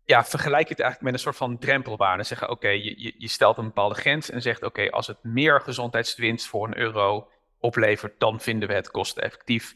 ja, 0.05 0.25
vergelijk 0.25 0.69
je 0.69 0.75
het 0.75 0.83
eigenlijk 0.83 1.03
met 1.03 1.13
een 1.13 1.25
soort 1.27 1.37
van 1.37 1.59
drempelwaarde. 1.59 2.23
Zeggen, 2.23 2.51
oké, 2.51 2.57
okay, 2.67 2.83
je, 2.83 3.15
je 3.19 3.29
stelt 3.29 3.59
een 3.59 3.65
bepaalde 3.65 3.95
grens 3.95 4.31
en 4.31 4.43
zegt, 4.43 4.63
oké, 4.63 4.67
okay, 4.67 4.89
als 4.89 5.07
het 5.07 5.23
meer 5.23 5.61
gezondheidswinst 5.61 6.47
voor 6.47 6.67
een 6.67 6.79
euro 6.79 7.31
oplevert, 7.59 8.21
dan 8.21 8.41
vinden 8.41 8.69
we 8.69 8.75
het 8.75 8.91
kosteneffectief. 8.91 9.75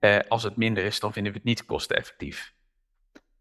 Uh, 0.00 0.18
als 0.28 0.42
het 0.42 0.56
minder 0.56 0.84
is, 0.84 1.00
dan 1.00 1.12
vinden 1.12 1.32
we 1.32 1.38
het 1.38 1.46
niet 1.46 1.64
kosteneffectief. 1.64 2.52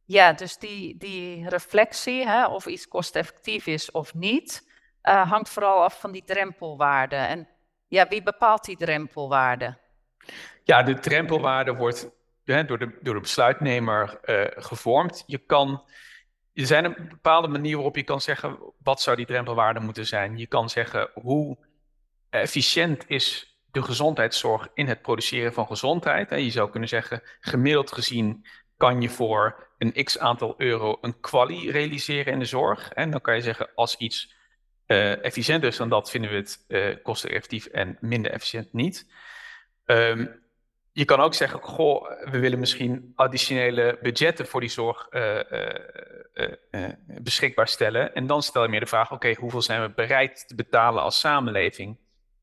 Ja, 0.06 0.34
dus 0.34 0.58
die, 0.58 0.98
die 0.98 1.50
reflectie, 1.50 2.28
hè, 2.28 2.46
of 2.46 2.66
iets 2.66 2.88
kosteneffectief 2.88 3.68
is 3.68 3.92
of 3.92 4.14
niet, 4.14 4.70
uh, 5.04 5.30
hangt 5.32 5.50
vooral 5.50 5.84
af 5.84 6.00
van 6.00 6.12
die 6.12 6.24
drempelwaarde. 6.24 7.16
En 7.16 7.48
ja, 7.88 8.08
wie 8.08 8.24
bepaalt 8.24 8.66
die 8.66 8.78
drempelwaarde? 8.78 9.78
Ja, 10.64 10.84
de 10.84 11.00
drempelwaarde 11.00 11.74
wordt 11.74 12.10
door, 12.46 12.80
de, 12.80 12.98
de 13.02 13.20
besluitnemer 13.20 14.20
uh, 14.26 14.46
gevormd. 14.56 15.24
Je 15.28 15.38
kan, 15.38 15.84
er 16.54 16.66
zijn 16.66 16.86
een 16.86 17.08
bepaalde 17.10 17.48
manier 17.48 17.76
waarop 17.76 17.96
je 17.96 18.04
kan 18.04 18.22
zeggen, 18.22 18.58
wat 18.84 19.02
zou 19.02 19.16
die 19.16 19.26
drempelwaarde 19.26 19.80
moeten 19.80 20.06
zijn? 20.06 20.38
Je 20.38 20.48
kan 20.48 20.70
zeggen, 20.70 21.10
hoe 21.14 21.58
efficiënt 22.30 23.04
is 23.08 23.58
de 23.72 23.82
gezondheidszorg 23.82 24.68
in 24.74 24.88
het 24.88 25.02
produceren 25.02 25.54
van 25.54 25.68
gezondheid. 25.68 26.30
Je 26.30 26.52
zou 26.52 26.70
kunnen 26.70 26.90
zeggen, 26.90 27.22
gemiddeld 27.40 27.92
gezien 27.92 28.46
kan 28.78 29.02
je 29.02 29.10
voor 29.10 29.68
een 29.78 30.04
x 30.04 30.20
aantal 30.20 30.54
euro 30.58 30.98
een 31.02 31.20
kwalie 31.20 31.72
realiseren 31.72 32.34
in 32.34 32.40
de 32.40 32.46
zorg. 32.46 32.94
En 32.94 33.12
dan 33.12 33.22
kan 33.22 33.36
je 33.36 33.42
zeggen, 33.42 33.70
als 33.76 33.96
iets 33.96 34.36
uh, 34.88 35.24
efficiënter 35.24 35.70
is 35.70 35.78
dan 35.78 35.90
dat, 35.90 36.10
vinden 36.10 36.32
we 36.32 36.36
het 36.36 36.66
uh, 36.68 36.96
kosteneffectief 37.04 37.66
en 37.66 37.98
minder 38.00 38.32
efficiënt 38.32 38.74
niet. 38.74 39.12
Um, 39.86 40.43
je 40.94 41.06
kan 41.06 41.20
ook 41.20 41.34
zeggen, 41.34 41.62
goh, 41.62 42.10
we 42.32 42.40
willen 42.40 42.60
misschien 42.60 43.12
additionele 43.16 43.98
budgetten 44.02 44.48
voor 44.48 44.60
die 44.60 44.70
zorg 44.70 45.08
uh, 45.12 45.40
beschikbaar 47.22 47.68
stellen. 47.68 48.14
En 48.14 48.28
dan 48.28 48.44
stel 48.44 48.64
je 48.64 48.70
meer 48.70 48.80
de 48.80 48.86
vraag, 48.86 49.12
oké, 49.12 49.34
hoeveel 49.34 49.62
zijn 49.62 49.82
we 49.82 49.90
bereid 49.90 50.48
te 50.48 50.56
betalen 50.56 51.04
als 51.04 51.20
samenleving 51.20 51.98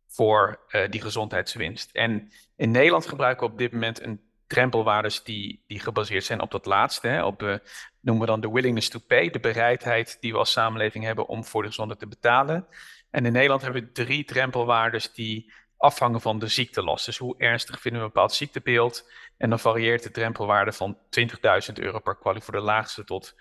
voor 0.08 0.60
die 0.90 1.00
gezondheidswinst. 1.00 1.90
En 1.92 2.32
in 2.56 2.70
Nederland 2.70 3.06
gebruiken 3.06 3.46
we 3.46 3.52
op 3.52 3.58
dit 3.58 3.72
moment 3.72 4.02
een 4.02 4.20
drempelwaardes 4.46 5.22
die, 5.22 5.64
die 5.66 5.80
gebaseerd 5.80 6.24
zijn 6.24 6.40
op 6.40 6.50
dat 6.50 6.66
laatste. 6.66 7.08
Hè, 7.08 7.24
op, 7.24 7.60
noemen 8.00 8.24
we 8.24 8.30
dan 8.30 8.40
de 8.40 8.50
willingness 8.50 8.88
to 8.88 8.98
pay, 9.06 9.30
de 9.30 9.40
bereidheid 9.40 10.16
die 10.20 10.32
we 10.32 10.38
als 10.38 10.52
samenleving 10.52 11.04
hebben 11.04 11.26
om 11.26 11.44
voor 11.44 11.62
de 11.62 11.68
gezondheid 11.68 12.00
te 12.00 12.08
betalen. 12.08 12.66
En 13.10 13.26
in 13.26 13.32
Nederland 13.32 13.62
hebben 13.62 13.82
we 13.82 13.92
drie 13.92 14.24
drempelwaardes 14.24 15.12
die 15.12 15.52
afhangen 15.80 16.20
van 16.20 16.38
de 16.38 16.46
ziektelast. 16.46 17.04
Dus 17.06 17.18
hoe 17.18 17.34
ernstig 17.38 17.80
vinden 17.80 18.00
we 18.00 18.06
een 18.06 18.12
bepaald 18.12 18.32
ziektebeeld. 18.32 19.10
En 19.36 19.50
dan 19.50 19.58
varieert 19.58 20.02
de 20.02 20.10
drempelwaarde 20.10 20.72
van 20.72 20.96
20.000 20.96 21.74
euro 21.74 21.98
per 21.98 22.16
kwalie 22.16 22.42
voor 22.42 22.54
de 22.54 22.60
laagste 22.60 23.04
tot 23.04 23.34
80.000 23.34 23.38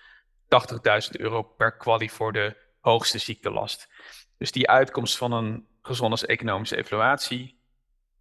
euro 1.12 1.42
per 1.42 1.78
kwalie 1.78 2.12
voor 2.12 2.34
de 2.34 2.56
hoogste 2.80 3.18
ziektelast. 3.18 3.90
Dus 4.38 4.52
die 4.52 4.70
uitkomst 4.70 5.18
van 5.18 5.32
een 5.32 5.68
gezondheidseconomische 5.82 6.78
evaluatie. 6.78 7.58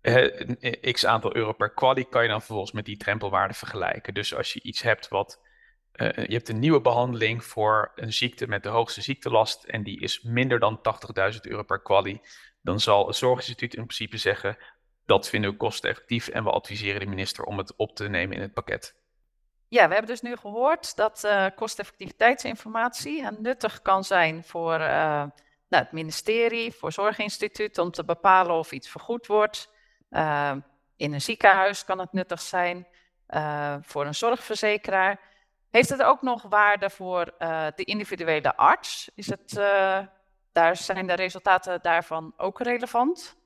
een 0.01 0.93
x 0.93 1.07
aantal 1.07 1.37
euro 1.37 1.53
per 1.53 1.71
kwalie 1.71 2.09
kan 2.09 2.23
je 2.23 2.29
dan 2.29 2.41
vervolgens 2.41 2.73
met 2.73 2.85
die 2.85 2.97
drempelwaarde 2.97 3.55
vergelijken. 3.55 4.15
Dus 4.15 4.35
als 4.35 4.53
je 4.53 4.63
iets 4.63 4.83
hebt 4.83 5.09
wat. 5.09 5.47
Uh, 5.95 6.09
je 6.13 6.35
hebt 6.35 6.49
een 6.49 6.59
nieuwe 6.59 6.81
behandeling 6.81 7.45
voor 7.45 7.93
een 7.95 8.13
ziekte 8.13 8.49
met 8.49 8.63
de 8.63 8.69
hoogste 8.69 9.03
ziektelast 9.03 9.65
en 9.65 9.83
die 9.83 10.01
is 10.01 10.23
minder 10.23 10.59
dan 10.59 10.81
80.000 11.33 11.41
euro 11.41 11.63
per 11.63 11.83
kwalie, 11.83 12.21
dan 12.63 12.81
zal 12.81 13.07
het 13.07 13.17
Zorginstituut 13.17 13.75
in 13.75 13.83
principe 13.85 14.17
zeggen 14.17 14.59
dat 15.09 15.29
vinden 15.29 15.51
we 15.51 15.57
kosteneffectief 15.57 16.29
en 16.29 16.45
we 16.45 16.51
adviseren 16.51 17.01
de 17.01 17.07
minister 17.07 17.45
om 17.45 17.59
het 17.59 17.77
op 17.77 17.95
te 17.95 18.09
nemen 18.09 18.37
in 18.37 18.43
het 18.43 18.53
pakket. 18.53 18.95
Ja, 19.69 19.87
we 19.87 19.93
hebben 19.93 20.11
dus 20.11 20.21
nu 20.21 20.37
gehoord 20.37 20.97
dat 20.97 21.23
uh, 21.25 21.47
kosteffectiviteitsinformatie 21.57 23.27
nuttig 23.39 23.83
kan 23.83 24.05
zijn 24.05 24.45
voor 24.45 24.81
uh, 24.81 25.25
nou, 25.69 25.83
het 25.85 25.93
ministerie 25.93 26.73
voor 26.73 26.93
Zorginstituut 26.93 27.79
om 27.79 27.91
te 27.91 28.05
bepalen 28.05 28.55
of 28.55 28.73
iets 28.73 28.89
vergoed 28.89 29.27
wordt. 29.27 29.71
Uh, 30.11 30.53
in 30.97 31.13
een 31.13 31.21
ziekenhuis 31.21 31.85
kan 31.85 31.99
het 31.99 32.13
nuttig 32.13 32.41
zijn, 32.41 32.87
voor 33.83 34.07
een 34.07 34.15
zorgverzekeraar. 34.15 35.21
Heeft 35.71 35.89
het 35.89 36.03
ook 36.03 36.23
nog 36.23 36.43
waarde 36.43 36.91
voor 36.91 37.35
de 37.75 37.85
individuele 37.85 38.57
arts? 38.57 39.11
Is 39.15 39.27
het, 39.27 39.53
daar 40.53 40.77
zijn 40.77 41.07
de 41.07 41.15
resultaten 41.15 41.79
daarvan 41.83 42.33
ook 42.37 42.61
relevant? 42.61 43.37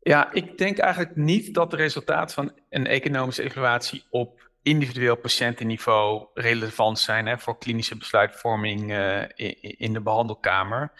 Ja, 0.00 0.32
ik 0.32 0.58
denk 0.58 0.78
eigenlijk 0.78 1.16
niet 1.16 1.54
dat 1.54 1.70
de 1.70 1.76
resultaten 1.76 2.34
van 2.34 2.52
een 2.70 2.86
economische 2.86 3.42
evaluatie 3.42 4.04
op 4.10 4.50
individueel 4.62 5.16
patiëntenniveau 5.16 6.26
relevant 6.34 6.98
zijn 6.98 7.26
hè, 7.26 7.38
voor 7.38 7.58
klinische 7.58 7.96
besluitvorming 7.96 8.92
in, 9.34 9.60
in 9.60 9.92
de 9.92 10.00
behandelkamer. 10.00 10.92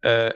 Uh, 0.00 0.28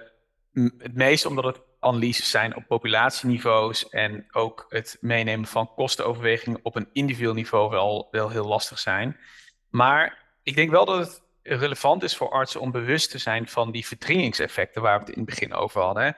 het 0.78 0.94
meest 0.94 1.26
omdat 1.26 1.44
het 1.44 1.60
analyses 1.80 2.30
zijn 2.30 2.56
op 2.56 2.66
populatieniveaus 2.66 3.88
en 3.88 4.26
ook 4.30 4.66
het 4.68 4.96
meenemen 5.00 5.46
van 5.46 5.74
kostenoverwegingen 5.74 6.60
op 6.62 6.76
een 6.76 6.88
individueel 6.92 7.34
niveau 7.34 7.70
wel, 7.70 8.08
wel 8.10 8.28
heel 8.28 8.46
lastig 8.46 8.78
zijn. 8.78 9.16
Maar 9.70 10.18
ik 10.42 10.54
denk 10.54 10.70
wel 10.70 10.84
dat 10.84 10.98
het 10.98 11.22
relevant 11.42 12.02
is 12.02 12.16
voor 12.16 12.30
artsen 12.30 12.60
om 12.60 12.70
bewust 12.70 13.10
te 13.10 13.18
zijn 13.18 13.48
van 13.48 13.70
die 13.70 13.86
verdringingseffecten 13.86 14.82
waar 14.82 14.98
we 14.98 15.04
het 15.04 15.14
in 15.14 15.22
het 15.22 15.30
begin 15.30 15.54
over 15.54 15.82
hadden. 15.82 16.16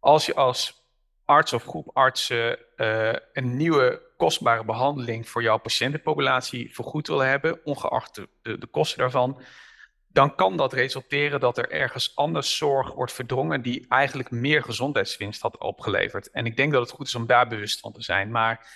Als 0.00 0.26
je 0.26 0.34
als 0.34 0.84
arts 1.24 1.52
of 1.52 1.64
groep 1.64 1.90
artsen 1.92 2.58
uh, 2.76 3.12
een 3.32 3.56
nieuwe 3.56 4.02
kostbare 4.16 4.64
behandeling 4.64 5.28
voor 5.28 5.42
jouw 5.42 5.58
patiëntenpopulatie 5.58 6.74
vergoed 6.74 7.06
wil 7.06 7.18
hebben, 7.18 7.60
ongeacht 7.64 8.14
de, 8.14 8.28
de, 8.42 8.58
de 8.58 8.66
kosten 8.66 8.98
daarvan, 8.98 9.40
dan 10.08 10.34
kan 10.34 10.56
dat 10.56 10.72
resulteren 10.72 11.40
dat 11.40 11.58
er 11.58 11.70
ergens 11.70 12.16
anders 12.16 12.56
zorg 12.56 12.92
wordt 12.92 13.12
verdrongen 13.12 13.62
die 13.62 13.86
eigenlijk 13.88 14.30
meer 14.30 14.62
gezondheidswinst 14.62 15.42
had 15.42 15.58
opgeleverd. 15.58 16.30
En 16.30 16.46
ik 16.46 16.56
denk 16.56 16.72
dat 16.72 16.82
het 16.82 16.90
goed 16.90 17.06
is 17.06 17.14
om 17.14 17.26
daar 17.26 17.48
bewust 17.48 17.80
van 17.80 17.92
te 17.92 18.02
zijn. 18.02 18.30
Maar 18.30 18.66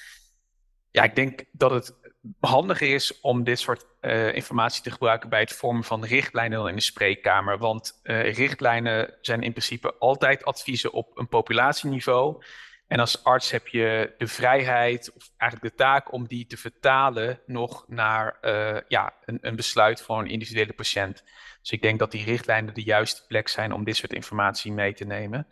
ja, 0.90 1.02
ik 1.02 1.14
denk 1.14 1.44
dat 1.52 1.70
het 1.70 1.94
handiger 2.40 2.94
is 2.94 3.20
om 3.20 3.44
dit 3.44 3.58
soort 3.58 3.86
uh, 4.00 4.34
informatie 4.34 4.82
te 4.82 4.90
gebruiken 4.90 5.28
bij 5.28 5.40
het 5.40 5.52
vormen 5.52 5.84
van 5.84 6.04
richtlijnen 6.04 6.68
in 6.68 6.74
de 6.74 6.80
spreekkamer. 6.80 7.58
Want 7.58 8.00
uh, 8.02 8.32
richtlijnen 8.32 9.14
zijn 9.20 9.42
in 9.42 9.50
principe 9.50 9.94
altijd 9.98 10.44
adviezen 10.44 10.92
op 10.92 11.18
een 11.18 11.28
populatieniveau. 11.28 12.42
En 12.86 13.00
als 13.00 13.24
arts 13.24 13.50
heb 13.50 13.68
je 13.68 14.14
de 14.18 14.26
vrijheid, 14.26 15.12
of 15.16 15.30
eigenlijk 15.36 15.76
de 15.76 15.82
taak 15.82 16.12
om 16.12 16.26
die 16.26 16.46
te 16.46 16.56
vertalen 16.56 17.40
nog 17.46 17.84
naar 17.88 18.38
uh, 18.42 18.78
ja, 18.88 19.14
een, 19.24 19.38
een, 19.40 19.56
besluit 19.56 20.02
voor 20.02 20.18
een 20.18 20.30
individuele 20.30 20.72
patiënt. 20.72 21.24
Dus 21.60 21.70
ik 21.70 21.82
denk 21.82 21.98
dat 21.98 22.10
die 22.10 22.24
richtlijnen 22.24 22.74
de 22.74 22.82
juiste 22.82 23.26
plek 23.26 23.48
zijn 23.48 23.72
om 23.72 23.84
dit 23.84 23.96
soort 23.96 24.12
informatie 24.12 24.72
mee 24.72 24.94
te 24.94 25.04
nemen. 25.04 25.46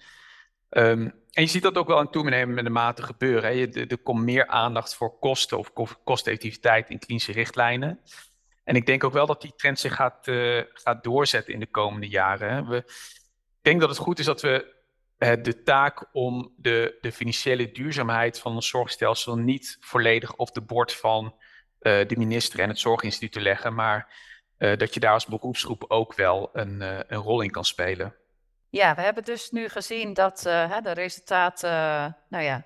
Um, 0.71 1.15
en 1.33 1.43
je 1.43 1.51
ziet 1.51 1.63
dat 1.63 1.77
ook 1.77 1.87
wel 1.87 2.01
in 2.01 2.11
toenemen 2.11 2.55
met 2.55 2.65
de 2.65 2.71
mate 2.71 3.03
gebeuren. 3.03 3.59
Hè. 3.59 3.87
Er 3.87 3.99
komt 3.99 4.23
meer 4.23 4.47
aandacht 4.47 4.95
voor 4.95 5.19
kosten 5.19 5.59
of 5.59 5.73
kosteffectiviteit 6.05 6.91
in 6.91 6.99
klinische 6.99 7.33
richtlijnen. 7.33 8.01
En 8.65 8.77
ik 8.77 8.87
denk 8.87 9.05
ook 9.05 9.13
wel 9.13 9.27
dat 9.27 9.41
die 9.41 9.55
trend 9.57 9.79
zich 9.79 9.95
gaat, 9.95 10.27
uh, 10.27 10.63
gaat 10.73 11.05
doorzetten 11.05 11.55
in 11.55 11.61
de 11.61 11.71
komende 11.71 12.09
jaren. 12.09 12.53
Hè. 12.53 12.65
We, 12.65 12.77
ik 12.77 13.59
denk 13.63 13.81
dat 13.81 13.89
het 13.89 13.99
goed 13.99 14.19
is 14.19 14.25
dat 14.25 14.41
we 14.41 14.75
uh, 15.19 15.33
de 15.43 15.63
taak 15.63 16.09
om 16.13 16.53
de, 16.57 16.99
de 17.01 17.13
financiële 17.13 17.73
duurzaamheid 17.73 18.41
van 18.41 18.55
ons 18.55 18.69
zorgstelsel 18.69 19.37
niet 19.37 19.77
volledig 19.81 20.35
op 20.35 20.55
de 20.55 20.63
bord 20.63 20.95
van 20.95 21.25
uh, 21.25 21.33
de 21.81 22.17
minister 22.17 22.61
en 22.61 22.69
het 22.69 22.79
Zorginstituut 22.79 23.33
te 23.33 23.41
leggen, 23.41 23.75
maar 23.75 24.27
dat 24.59 24.95
je 24.95 25.01
daar 25.01 25.13
als 25.13 25.27
beroepsgroep 25.27 25.85
ook 25.89 26.15
wel 26.15 26.51
een, 26.53 26.81
een 26.81 27.19
rol 27.19 27.41
in 27.41 27.51
kan 27.51 27.65
spelen. 27.65 28.15
Ja, 28.71 28.95
we 28.95 29.01
hebben 29.01 29.25
dus 29.25 29.51
nu 29.51 29.69
gezien 29.69 30.15
dat 30.15 30.39
de 30.83 30.93
resultaten 30.93 31.71
nou 32.29 32.45
ja, 32.45 32.65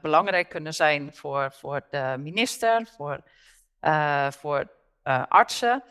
belangrijk 0.00 0.48
kunnen 0.48 0.74
zijn 0.74 1.14
voor, 1.14 1.52
voor 1.52 1.86
de 1.90 2.16
minister, 2.18 2.86
voor, 2.96 3.20
voor 4.30 4.70
artsen. 5.28 5.82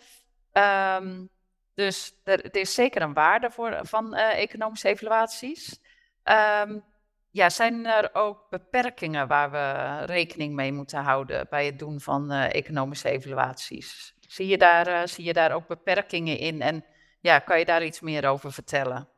Um, 0.54 1.30
dus 1.74 2.14
er, 2.24 2.56
is 2.56 2.74
zeker 2.74 3.02
een 3.02 3.14
waarde 3.14 3.52
voor, 3.52 3.80
van 3.82 4.14
economische 4.16 4.88
evaluaties. 4.88 5.80
Um, 6.24 6.84
ja, 7.32 7.50
zijn 7.50 7.86
er 7.86 8.10
ook 8.14 8.50
beperkingen 8.50 9.28
waar 9.28 9.52
we 9.52 9.98
rekening 10.06 10.54
mee 10.54 10.72
moeten 10.72 11.00
houden 11.00 11.48
bij 11.50 11.66
het 11.66 11.80
doen 11.80 12.00
van 12.00 12.32
economische 12.32 13.10
evaluaties? 13.10 14.16
Zie 14.20 14.48
je, 14.48 14.58
daar, 14.58 15.08
zie 15.08 15.24
je 15.24 15.34
daar 15.34 15.52
ook 15.52 15.68
beperkingen 15.68 16.38
in 16.38 16.62
en 16.62 16.86
ja, 17.20 17.40
kan 17.40 17.60
je 17.60 17.66
daar 17.66 17.84
iets 17.84 18.00
meer 18.00 18.28
over 18.28 18.52
vertellen? 18.54 19.10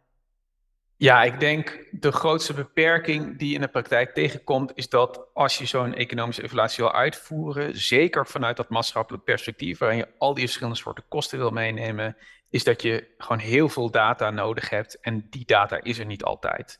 Ja, 1.00 1.24
ik 1.24 1.40
denk 1.40 1.88
de 1.92 2.12
grootste 2.12 2.54
beperking 2.54 3.38
die 3.38 3.54
in 3.54 3.62
de 3.62 3.68
praktijk 3.68 4.14
tegenkomt, 4.14 4.72
is 4.76 4.90
dat 4.90 5.28
als 5.34 5.58
je 5.58 5.66
zo'n 5.66 5.94
economische 5.94 6.44
evaluatie 6.44 6.84
wil 6.84 6.94
uitvoeren, 6.94 7.78
zeker 7.78 8.28
vanuit 8.28 8.58
dat 8.58 8.70
maatschappelijk 8.70 9.24
perspectief, 9.24 9.78
waarin 9.78 9.98
je 9.98 10.08
al 10.18 10.34
die 10.34 10.44
verschillende 10.44 10.78
soorten 10.78 11.04
kosten 11.08 11.38
wil 11.38 11.52
meenemen, 11.52 12.18
is 12.50 12.64
dat 12.64 12.82
je 12.82 13.14
gewoon 13.18 13.40
heel 13.40 13.70
veel 13.70 13.92
data 13.92 14.30
nodig 14.30 14.70
hebt 14.70 15.00
en 15.00 15.28
die 15.30 15.46
data 15.46 15.82
is 15.82 16.00
er 16.00 16.06
niet 16.06 16.24
altijd. 16.24 16.80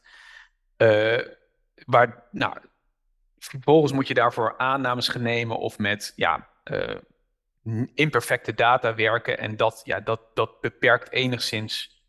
Uh, 0.78 1.20
waar, 1.86 2.24
nou, 2.32 2.58
vervolgens 3.40 3.92
moet 3.92 4.08
je 4.08 4.14
daarvoor 4.14 4.58
aannames 4.58 5.08
gaan 5.08 5.22
nemen 5.22 5.58
of 5.58 5.78
met 5.78 6.14
ja, 6.16 6.50
uh, 6.72 6.96
imperfecte 7.94 8.54
data 8.54 8.96
werken 8.96 9.38
en 9.38 9.58
dat, 9.58 9.82
ja, 9.84 10.00
dat, 10.00 10.22
dat 10.34 10.62
beperkt 10.62 11.12
enigszins. 11.12 12.02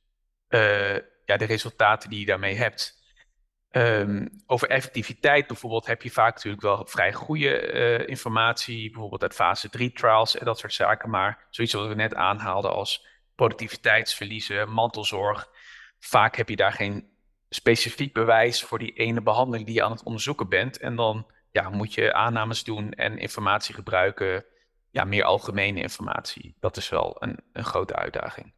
Uh, 0.48 0.96
ja, 1.28 1.36
de 1.36 1.44
resultaten 1.44 2.10
die 2.10 2.20
je 2.20 2.26
daarmee 2.26 2.54
hebt. 2.54 2.96
Ehm, 3.70 4.26
over 4.46 4.68
effectiviteit 4.68 5.46
bijvoorbeeld 5.46 5.86
heb 5.86 6.02
je 6.02 6.10
vaak 6.10 6.34
natuurlijk 6.34 6.62
wel 6.62 6.86
vrij 6.86 7.12
goede 7.12 7.72
uh, 7.72 8.08
informatie, 8.08 8.90
bijvoorbeeld 8.90 9.22
uit 9.22 9.34
fase 9.34 9.70
3 9.70 9.92
trials 9.92 10.38
en 10.38 10.44
dat 10.44 10.58
soort 10.58 10.72
zaken. 10.72 11.10
Maar 11.10 11.46
zoiets 11.50 11.74
wat 11.74 11.88
we 11.88 11.94
net 11.94 12.14
aanhaalden 12.14 12.72
als 12.72 13.06
productiviteitsverliezen, 13.34 14.70
mantelzorg, 14.70 15.50
vaak 15.98 16.36
heb 16.36 16.48
je 16.48 16.56
daar 16.56 16.72
geen 16.72 17.08
specifiek 17.48 18.12
bewijs 18.12 18.62
voor 18.62 18.78
die 18.78 18.92
ene 18.92 19.22
behandeling 19.22 19.66
die 19.66 19.74
je 19.74 19.82
aan 19.82 19.92
het 19.92 20.02
onderzoeken 20.02 20.48
bent. 20.48 20.78
En 20.78 20.96
dan 20.96 21.26
ja, 21.50 21.70
moet 21.70 21.94
je 21.94 22.14
aannames 22.14 22.64
doen 22.64 22.92
en 22.92 23.18
informatie 23.18 23.74
gebruiken, 23.74 24.44
ja, 24.90 25.04
meer 25.04 25.24
algemene 25.24 25.80
informatie. 25.80 26.56
Dat 26.60 26.76
is 26.76 26.88
wel 26.88 27.16
een, 27.18 27.38
een 27.52 27.64
grote 27.64 27.94
uitdaging. 27.94 28.52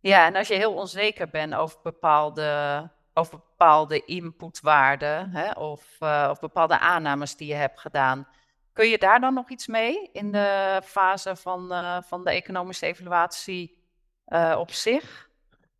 Ja, 0.00 0.26
en 0.26 0.36
als 0.36 0.48
je 0.48 0.54
heel 0.54 0.74
onzeker 0.74 1.28
bent 1.28 1.54
over 1.54 1.78
bepaalde, 1.82 2.90
over 3.14 3.38
bepaalde 3.38 4.04
inputwaarden 4.04 5.30
hè, 5.30 5.50
of, 5.50 5.96
uh, 6.00 6.28
of 6.30 6.40
bepaalde 6.40 6.78
aannames 6.78 7.36
die 7.36 7.48
je 7.48 7.54
hebt 7.54 7.80
gedaan, 7.80 8.28
kun 8.72 8.88
je 8.88 8.98
daar 8.98 9.20
dan 9.20 9.34
nog 9.34 9.50
iets 9.50 9.66
mee 9.66 10.10
in 10.12 10.32
de 10.32 10.80
fase 10.84 11.36
van, 11.36 11.72
uh, 11.72 12.02
van 12.02 12.24
de 12.24 12.30
economische 12.30 12.86
evaluatie 12.86 13.84
uh, 14.26 14.56
op 14.58 14.70
zich? 14.70 15.28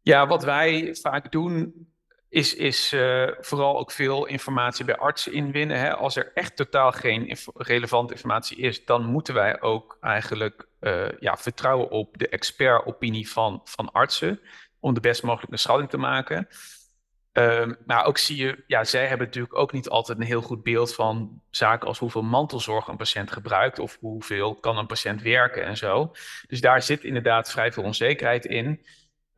Ja, 0.02 0.26
wat 0.26 0.44
wij 0.44 0.94
vaak 0.94 1.32
doen 1.32 1.88
is, 2.28 2.54
is 2.54 2.92
uh, 2.92 3.28
vooral 3.40 3.78
ook 3.78 3.90
veel 3.90 4.26
informatie 4.26 4.84
bij 4.84 4.96
artsen 4.96 5.32
inwinnen. 5.32 5.78
Hè. 5.78 5.94
Als 5.94 6.16
er 6.16 6.30
echt 6.34 6.56
totaal 6.56 6.92
geen 6.92 7.36
relevante 7.54 8.12
informatie 8.12 8.56
is, 8.56 8.84
dan 8.84 9.04
moeten 9.04 9.34
wij 9.34 9.60
ook 9.60 9.96
eigenlijk 10.00 10.68
uh, 10.80 11.08
ja, 11.18 11.36
vertrouwen 11.36 11.90
op 11.90 12.18
de 12.18 12.28
expertopinie 12.28 13.30
van, 13.30 13.60
van 13.64 13.92
artsen. 13.92 14.40
Om 14.80 14.94
de 14.94 15.00
best 15.00 15.22
mogelijke 15.22 15.56
schatting 15.56 15.90
te 15.90 15.98
maken. 15.98 16.48
Um, 17.32 17.76
maar 17.86 18.04
ook 18.04 18.18
zie 18.18 18.36
je, 18.36 18.64
ja, 18.66 18.84
zij 18.84 19.06
hebben 19.06 19.26
natuurlijk 19.26 19.58
ook 19.58 19.72
niet 19.72 19.88
altijd 19.88 20.18
een 20.18 20.24
heel 20.24 20.42
goed 20.42 20.62
beeld 20.62 20.94
van 20.94 21.42
zaken 21.50 21.88
als 21.88 21.98
hoeveel 21.98 22.22
mantelzorg 22.22 22.86
een 22.86 22.96
patiënt 22.96 23.32
gebruikt 23.32 23.78
of 23.78 23.96
hoeveel 24.00 24.54
kan 24.54 24.78
een 24.78 24.86
patiënt 24.86 25.22
werken 25.22 25.64
en 25.64 25.76
zo. 25.76 26.12
Dus 26.46 26.60
daar 26.60 26.82
zit 26.82 27.04
inderdaad 27.04 27.50
vrij 27.50 27.72
veel 27.72 27.82
onzekerheid 27.82 28.44
in. 28.44 28.86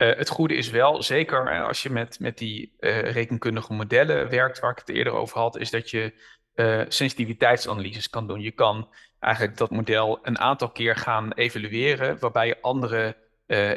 Uh, 0.01 0.17
het 0.17 0.29
goede 0.29 0.55
is 0.55 0.71
wel, 0.71 1.03
zeker 1.03 1.65
als 1.67 1.83
je 1.83 1.91
met, 1.91 2.21
met 2.21 2.39
die 2.39 2.77
uh, 2.81 3.01
rekenkundige 3.01 3.73
modellen 3.73 4.29
werkt, 4.29 4.59
waar 4.59 4.71
ik 4.71 4.79
het 4.79 4.89
eerder 4.89 5.13
over 5.13 5.39
had, 5.39 5.57
is 5.57 5.71
dat 5.71 5.91
je 5.91 6.13
uh, 6.55 6.83
sensitiviteitsanalyses 6.89 8.11
kan 8.11 8.27
doen. 8.27 8.41
Je 8.41 8.51
kan 8.51 8.89
eigenlijk 9.19 9.57
dat 9.57 9.71
model 9.71 10.19
een 10.23 10.39
aantal 10.39 10.71
keer 10.71 10.97
gaan 10.97 11.33
evalueren, 11.33 12.19
waarbij 12.19 12.47
je 12.47 12.61
andere 12.61 13.17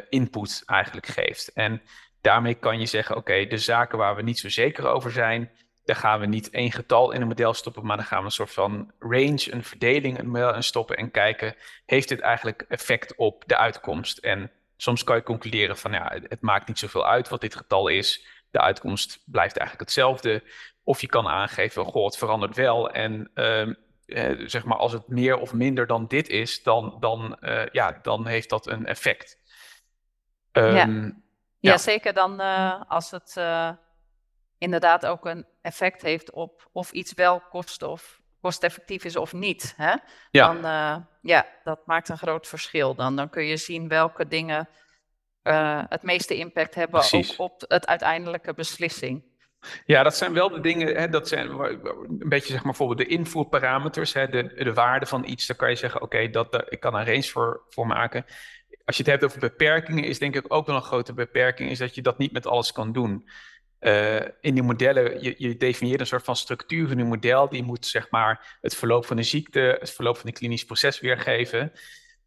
input 0.10 0.64
eigenlijk 0.66 1.06
geeft. 1.06 1.54
En 1.54 1.82
daarmee 2.22 2.54
kan 2.54 2.80
je 2.80 2.86
zeggen, 2.86 3.16
oké, 3.16 3.46
de 3.46 3.58
zaken 3.58 3.98
waar 3.98 4.16
we 4.16 4.22
niet 4.22 4.40
zo 4.40 4.50
zeker 4.50 4.88
over 4.88 5.12
zijn, 5.12 5.52
daar 5.86 5.96
gaan 5.96 6.20
we 6.20 6.26
niet 6.26 6.50
één 6.50 6.72
getal 6.72 7.12
in 7.12 7.22
een 7.22 7.28
model 7.28 7.54
stoppen, 7.54 7.86
maar 7.86 7.98
dan 7.98 8.06
gaan 8.06 8.20
we 8.20 8.26
een 8.26 8.32
soort 8.32 8.54
van 8.54 8.92
range, 9.00 9.54
een 9.54 9.64
verdeling 9.64 10.18
in 10.18 10.26
een 10.26 10.32
model 10.32 10.62
stoppen 10.62 10.96
en 10.96 11.12
kijken, 11.12 11.56
heeft 11.86 12.10
dit 12.10 12.20
eigenlijk 12.20 12.66
effect 12.68 13.16
op 13.16 13.44
de 13.46 13.58
uitkomst? 13.58 14.18
En 14.18 14.52
soms 14.84 15.04
kan 15.04 15.16
je 15.16 15.24
concluderen 15.24 15.78
van 15.78 15.92
ja, 15.92 16.20
het 16.28 16.42
maakt 16.42 16.68
niet 16.68 16.80
zoveel 16.80 17.06
uit 17.06 17.30
wat 17.30 17.42
dit 17.42 17.56
getal 17.56 17.88
is. 17.88 18.26
De 18.52 18.60
uitkomst 18.60 19.24
blijft 19.26 19.58
eigenlijk 19.58 19.90
hetzelfde. 19.90 20.44
Of 20.84 21.02
je 21.02 21.08
kan 21.08 21.28
aangeven, 21.28 21.86
goh, 21.86 22.06
het 22.06 22.18
verandert 22.18 22.56
wel. 22.56 22.90
En 22.90 23.32
uh, 23.36 23.62
eh, 24.06 24.50
zeg 24.50 24.66
maar, 24.66 24.78
als 24.78 24.92
het 24.92 25.08
meer 25.08 25.38
of 25.38 25.54
minder 25.54 25.88
dan 25.88 26.08
dit 26.08 26.30
is, 26.30 26.64
dan, 26.64 26.98
dan, 27.00 27.38
uh, 27.42 27.66
ja, 27.72 28.00
dan 28.02 28.26
heeft 28.28 28.50
dat 28.50 28.68
een 28.68 28.86
effect. 28.86 29.38
Um, 30.52 30.76
ja. 30.76 30.86
ja. 30.86 31.12
ja. 31.60 31.78
zeker 31.78 32.14
dan 32.14 32.42
uh, 32.42 32.82
als 32.88 33.12
het 33.12 33.36
uh, 33.38 33.70
inderdaad 34.58 35.06
ook 35.06 35.26
een 35.26 35.46
effect 35.62 36.02
heeft 36.02 36.32
op 36.32 36.70
of 36.72 36.92
iets 36.92 37.14
wel 37.14 37.40
kost 37.40 37.84
of 37.84 38.22
kosteffectief 38.44 39.04
is 39.04 39.16
of 39.16 39.34
niet. 39.34 39.74
Hè? 39.78 39.94
Ja. 40.32 40.54
Dan, 40.54 40.58
uh, 40.58 40.96
ja, 41.22 41.46
dat 41.64 41.80
maakt 41.86 42.10
een 42.10 42.18
groot 42.18 42.48
verschil. 42.48 42.96
Dan, 42.96 43.16
dan 43.16 43.30
kun 43.30 43.46
je 43.46 43.58
zien 43.58 43.88
welke 43.88 44.28
dingen 44.28 44.70
uh, 45.44 45.84
het 45.90 46.04
meeste 46.04 46.36
impact 46.36 46.76
hebben 46.76 47.04
ook 47.12 47.34
op 47.38 47.64
het 47.68 47.88
uiteindelijke 47.88 48.54
beslissing. 48.54 49.24
Ja, 49.86 50.04
dat 50.04 50.18
zijn 50.18 50.34
wel 50.34 50.50
de 50.50 50.60
dingen, 50.60 50.96
hè, 50.96 51.10
dat 51.10 51.28
zijn 51.28 51.50
een 51.50 52.30
beetje 52.30 52.52
zeg 52.52 52.64
maar 52.64 52.74
bijvoorbeeld 52.74 52.98
de 52.98 53.16
invoerparameters, 53.16 54.14
hè, 54.14 54.28
de, 54.28 54.54
de 54.64 54.74
waarde 54.74 55.06
van 55.06 55.26
iets. 55.26 55.48
Dan 55.48 55.56
kan 55.56 55.70
je 55.70 55.76
zeggen, 55.76 56.02
oké, 56.02 56.30
dat 56.30 56.66
ik 56.70 56.80
kan 56.80 56.96
een 56.96 57.06
range 57.06 57.24
voor, 57.24 57.62
voor 57.70 57.88
maken. 57.88 58.26
Als 58.86 58.98
je 58.98 59.04
het 59.04 59.12
hebt 59.12 59.24
over 59.24 59.40
beperkingen, 59.40 60.04
is 60.04 60.20
denk 60.20 60.36
ik 60.36 60.54
ook 60.54 60.68
wel 60.68 60.76
een 60.76 60.82
grote 60.82 61.14
beperking, 61.14 61.70
is 61.70 61.78
dat 61.78 61.96
je 61.96 62.02
dat 62.02 62.18
niet 62.18 62.32
met 62.32 62.48
alles 62.48 62.72
kan 62.72 62.92
doen. 62.92 63.30
Uh, 63.84 64.16
in 64.42 64.54
die 64.54 64.64
modellen, 64.64 65.24
je, 65.38 65.58
definieert 65.58 66.00
een 66.00 66.08
soort 66.08 66.24
van 66.24 66.36
structuur 66.36 66.92
in 66.92 67.00
een 67.00 67.08
model. 67.08 67.50
Die 67.50 67.64
moet 67.64 67.86
zeg 67.86 68.10
maar 68.10 68.58
het 68.62 68.76
verloop 68.76 69.06
van 69.06 69.16
de 69.16 69.24
ziekte, 69.24 69.78
het 69.80 69.92
verloop 69.92 70.18
van 70.18 70.28
een 70.28 70.34
klinisch 70.34 70.66
proces 70.66 71.00
weergeven. 71.00 71.72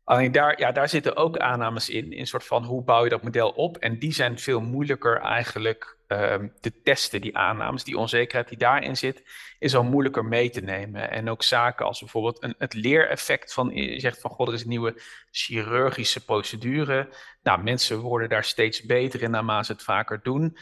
Alleen 0.05 0.33
daar, 0.33 0.59
ja, 0.61 0.73
daar 0.73 0.89
zitten 0.89 1.17
ook 1.17 1.39
aannames 1.39 1.89
in, 1.89 2.13
in 2.13 2.27
soort 2.27 2.45
van 2.45 2.65
hoe 2.65 2.85
bouw 2.85 3.05
je 3.05 3.11
dat 3.11 3.23
model 3.23 3.51
op. 3.51 3.77
En 3.77 3.99
die 3.99 4.13
zijn 4.13 4.39
veel 4.39 4.61
moeilijker 4.61 5.21
eigenlijk 5.21 5.97
um, 6.09 6.53
te 6.61 6.83
testen, 6.83 7.21
die 7.21 7.37
aannames. 7.37 7.85
Die 7.85 7.99
onzekerheid 7.99 8.49
die 8.49 8.59
daarin 8.59 8.97
zit, 8.97 9.23
is 9.59 9.75
al 9.75 9.85
moeilijker 9.85 10.25
mee 10.25 10.51
te 10.51 10.61
nemen. 10.61 11.11
En 11.11 11.31
ook 11.31 11.43
zaken 11.43 11.87
als 11.87 12.01
bijvoorbeeld 12.01 12.43
een, 12.43 12.55
het 12.59 12.75
leereffect 12.75 13.53
van, 13.53 13.71
je 13.75 14.01
zegt 14.01 14.21
van, 14.21 14.31
god, 14.31 14.49
er 14.49 14.55
is 14.55 14.63
een 14.63 14.69
nieuwe 14.69 15.03
chirurgische 15.31 16.25
procedure. 16.25 17.09
Nou, 17.43 17.63
mensen 17.63 17.99
worden 17.99 18.29
daar 18.29 18.45
steeds 18.45 18.83
beter 18.83 19.23
in 19.23 19.31
naarmate 19.31 19.65
ze 19.65 19.73
het 19.73 19.83
vaker 19.83 20.21
doen 20.23 20.57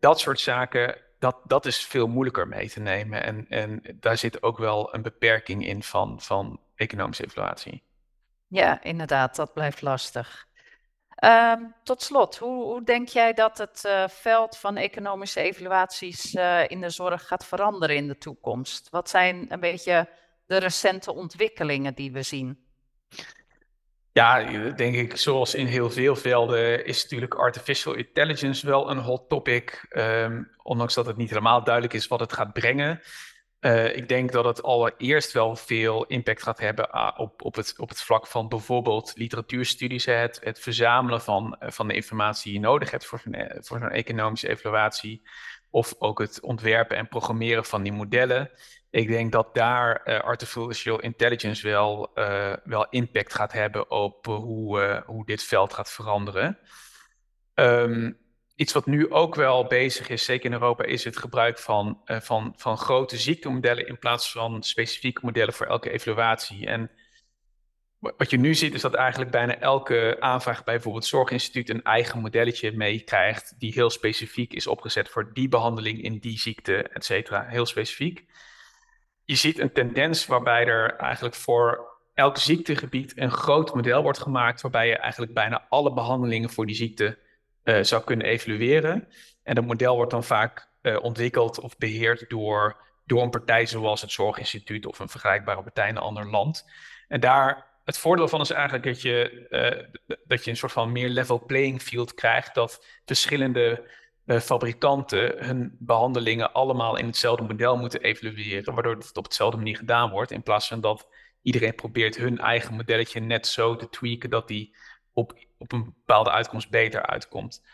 dat 0.00 0.20
soort 0.20 0.40
zaken, 0.40 0.96
dat, 1.18 1.36
dat 1.44 1.66
is 1.66 1.86
veel 1.86 2.06
moeilijker 2.06 2.48
mee 2.48 2.70
te 2.70 2.80
nemen. 2.80 3.22
En, 3.22 3.46
en 3.48 3.82
daar 3.94 4.16
zit 4.16 4.42
ook 4.42 4.58
wel 4.58 4.94
een 4.94 5.02
beperking 5.02 5.66
in 5.66 5.82
van, 5.82 6.20
van 6.20 6.60
economische 6.74 7.24
evaluatie. 7.24 7.82
Ja, 8.46 8.82
inderdaad, 8.82 9.36
dat 9.36 9.52
blijft 9.52 9.82
lastig. 9.82 10.48
Um, 11.24 11.74
tot 11.82 12.02
slot, 12.02 12.36
hoe, 12.36 12.64
hoe, 12.64 12.84
denk 12.84 13.08
jij 13.08 13.32
dat 13.32 13.58
het 13.58 13.82
uh, 13.86 14.08
veld 14.08 14.56
van 14.56 14.76
economische 14.76 15.40
evaluaties 15.40 16.34
uh, 16.34 16.68
in 16.68 16.80
de 16.80 16.90
zorg 16.90 17.26
gaat 17.26 17.46
veranderen 17.46 17.96
in 17.96 18.06
de 18.06 18.18
toekomst? 18.18 18.90
Wat 18.90 19.10
zijn 19.10 19.46
een 19.48 19.60
beetje 19.60 20.08
de 20.46 20.56
recente 20.56 21.12
ontwikkelingen 21.14 21.94
die 21.94 22.12
we 22.12 22.22
zien? 22.22 22.64
Ja, 24.12 24.44
denk 24.70 24.94
ik, 24.94 25.16
zoals 25.16 25.54
in 25.54 25.66
heel 25.66 25.90
veel 25.90 26.16
velden 26.16 26.84
is 26.84 27.02
natuurlijk 27.02 27.34
artificial 27.34 27.94
intelligence 27.94 28.66
wel 28.66 28.90
een 28.90 28.98
hot 28.98 29.28
topic. 29.28 29.86
Um, 29.90 30.50
ondanks 30.62 30.94
dat 30.94 31.06
het 31.06 31.16
niet 31.16 31.28
helemaal 31.28 31.64
duidelijk 31.64 31.94
is 31.94 32.06
wat 32.06 32.20
het 32.20 32.32
gaat 32.32 32.52
brengen. 32.52 33.00
Uh, 33.60 33.96
ik 33.96 34.08
denk 34.08 34.32
dat 34.32 34.44
het 34.44 34.62
allereerst 34.62 35.32
wel 35.32 35.56
veel 35.56 36.04
impact 36.04 36.42
gaat 36.42 36.58
hebben 36.58 36.90
ah, 36.90 37.18
op, 37.18 37.42
op, 37.42 37.54
het, 37.54 37.74
op 37.78 37.88
het 37.88 38.02
vlak 38.02 38.26
van 38.26 38.48
bijvoorbeeld 38.48 39.12
literatuurstudies. 39.14 40.04
Het, 40.04 40.40
het 40.42 40.60
verzamelen 40.60 41.20
van, 41.20 41.56
eh, 41.58 41.70
van 41.70 41.88
de 41.88 41.94
informatie 41.94 42.52
die 42.52 42.60
je 42.60 42.66
nodig 42.66 42.90
hebt 42.90 43.06
voor, 43.06 43.22
eh, 43.30 43.56
voor 43.60 43.78
zo'n 43.78 43.90
economische 43.90 44.48
evaluatie. 44.48 45.22
Of 45.70 45.94
ook 45.98 46.18
het 46.18 46.40
ontwerpen 46.40 46.96
en 46.96 47.08
programmeren 47.08 47.64
van 47.64 47.82
die 47.82 47.92
modellen. 47.92 48.50
Ik 48.90 49.08
denk 49.08 49.32
dat 49.32 49.54
daar 49.54 50.02
uh, 50.04 50.20
artificial 50.20 51.00
intelligence 51.00 51.68
wel, 51.68 52.10
uh, 52.14 52.52
wel 52.64 52.86
impact 52.88 53.34
gaat 53.34 53.52
hebben 53.52 53.90
op 53.90 54.26
uh, 54.26 54.34
hoe, 54.34 55.02
hoe 55.06 55.26
dit 55.26 55.42
veld 55.42 55.72
gaat 55.72 55.90
veranderen. 55.90 56.58
Um, 57.54 58.18
iets 58.54 58.72
wat 58.72 58.86
nu 58.86 59.10
ook 59.10 59.34
wel 59.34 59.66
bezig 59.66 60.08
is, 60.08 60.24
zeker 60.24 60.46
in 60.46 60.52
Europa, 60.52 60.84
is 60.84 61.04
het 61.04 61.16
gebruik 61.16 61.58
van, 61.58 62.00
van, 62.04 62.54
van 62.56 62.78
grote 62.78 63.16
ziektemodellen 63.16 63.86
in 63.86 63.98
plaats 63.98 64.32
van 64.32 64.62
specifieke 64.62 65.20
modellen 65.24 65.54
voor 65.54 65.66
elke 65.66 65.90
evaluatie. 65.90 66.66
En 66.66 66.90
wat 67.98 68.30
je 68.30 68.38
nu 68.38 68.54
ziet 68.54 68.74
is 68.74 68.80
dat 68.80 68.94
eigenlijk 68.94 69.30
bijna 69.30 69.58
elke 69.58 70.16
aanvraag 70.20 70.64
bij 70.64 70.74
bijvoorbeeld 70.74 71.06
Zorginstituut 71.06 71.68
een 71.68 71.82
eigen 71.82 72.20
modelletje 72.20 72.72
meekrijgt, 72.72 73.54
die 73.58 73.72
heel 73.72 73.90
specifiek 73.90 74.52
is 74.52 74.66
opgezet 74.66 75.08
voor 75.08 75.30
die 75.32 75.48
behandeling 75.48 76.02
in 76.02 76.18
die 76.18 76.38
ziekte, 76.38 76.82
et 76.82 77.04
cetera. 77.04 77.46
Heel 77.46 77.66
specifiek 77.66 78.28
je 79.30 79.36
ziet 79.36 79.58
een 79.58 79.72
tendens 79.72 80.26
waarbij 80.26 80.66
er 80.66 80.96
eigenlijk 80.96 81.34
voor 81.34 81.88
elk 82.14 82.36
ziektegebied 82.36 83.12
een 83.16 83.30
groot 83.30 83.74
model 83.74 84.02
wordt 84.02 84.18
gemaakt, 84.18 84.60
waarbij 84.60 84.88
je 84.88 84.96
eigenlijk 84.96 85.34
bijna 85.34 85.66
alle 85.68 85.92
behandelingen 85.92 86.50
voor 86.50 86.66
die 86.66 86.74
ziekte 86.74 87.18
uh, 87.64 87.82
zou 87.82 88.04
kunnen 88.04 88.26
evalueren. 88.26 89.08
En 89.42 89.54
dat 89.54 89.64
model 89.64 89.94
wordt 89.94 90.10
dan 90.10 90.24
vaak 90.24 90.68
ontwikkeld 91.00 91.60
of 91.60 91.78
beheerd 91.78 92.24
door, 92.28 92.76
door 93.06 93.22
een 93.22 93.30
partij 93.30 93.66
zoals 93.66 94.00
het 94.00 94.12
Zorginstituut 94.12 94.86
of 94.86 94.98
een 94.98 95.08
vergelijkbare 95.08 95.62
partij 95.62 95.88
in 95.88 95.96
een 95.96 96.02
ander 96.02 96.30
land. 96.30 96.70
En 97.08 97.20
daar, 97.20 97.66
het 97.84 97.98
voordeel 97.98 98.28
van 98.28 98.40
is 98.40 98.50
eigenlijk 98.50 98.84
dat 98.84 99.02
je, 99.02 99.46
dat 100.24 100.44
je 100.44 100.50
een 100.50 100.56
soort 100.56 100.72
van 100.72 100.92
meer 100.92 101.08
level 101.08 101.44
playing 101.46 101.82
field 101.82 102.14
krijgt, 102.14 102.54
dat 102.54 102.84
verschillende 103.04 103.90
fabrikanten 104.26 105.44
hun 105.46 105.76
behandelingen 105.78 106.52
allemaal 106.52 106.96
in 106.96 107.06
hetzelfde 107.06 107.44
model 107.44 107.76
moeten 107.76 108.00
evalueren, 108.00 108.74
waardoor 108.74 108.94
het 108.94 109.16
op 109.16 109.24
hetzelfde 109.24 109.56
manier 109.56 109.76
gedaan 109.76 110.10
wordt, 110.10 110.30
in 110.30 110.42
plaats 110.42 110.68
van 110.68 110.80
dat 110.80 111.08
iedereen 111.42 111.74
probeert 111.74 112.16
hun 112.16 112.38
eigen 112.38 112.74
modelletje 112.74 113.20
net 113.20 113.46
zo 113.46 113.76
te 113.76 113.88
tweaken 113.88 114.30
dat 114.30 114.48
die 114.48 114.76
op, 115.12 115.38
op 115.58 115.72
een 115.72 115.84
bepaalde 115.84 116.30
uitkomst 116.30 116.70
beter 116.70 117.06
uitkomt. 117.06 117.64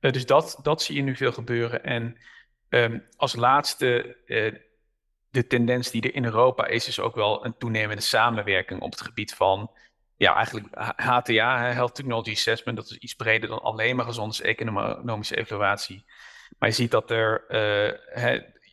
Uh, 0.00 0.12
dus 0.12 0.26
dat, 0.26 0.58
dat 0.62 0.82
zie 0.82 0.96
je 0.96 1.02
nu 1.02 1.16
veel 1.16 1.32
gebeuren. 1.32 1.84
En 1.84 2.16
um, 2.68 3.06
als 3.16 3.34
laatste, 3.34 4.16
uh, 4.26 4.54
de 5.30 5.46
tendens 5.46 5.90
die 5.90 6.02
er 6.02 6.14
in 6.14 6.24
Europa 6.24 6.66
is, 6.66 6.88
is 6.88 7.00
ook 7.00 7.14
wel 7.14 7.44
een 7.44 7.56
toenemende 7.56 8.02
samenwerking 8.02 8.80
op 8.80 8.90
het 8.90 9.00
gebied 9.00 9.34
van, 9.34 9.70
ja, 10.16 10.34
eigenlijk 10.34 10.66
HTA, 10.96 11.72
Health 11.72 11.94
Technology 11.94 12.30
Assessment, 12.30 12.76
dat 12.76 12.90
is 12.90 12.96
iets 12.96 13.14
breder 13.14 13.48
dan 13.48 13.62
alleen 13.62 13.96
maar 13.96 14.04
gezondheidseconomische 14.04 15.36
evaluatie. 15.36 16.04
Maar 16.58 16.68
je 16.68 16.74
ziet 16.74 16.90
dat 16.90 17.10
er, 17.10 17.44
uh, 17.48 17.56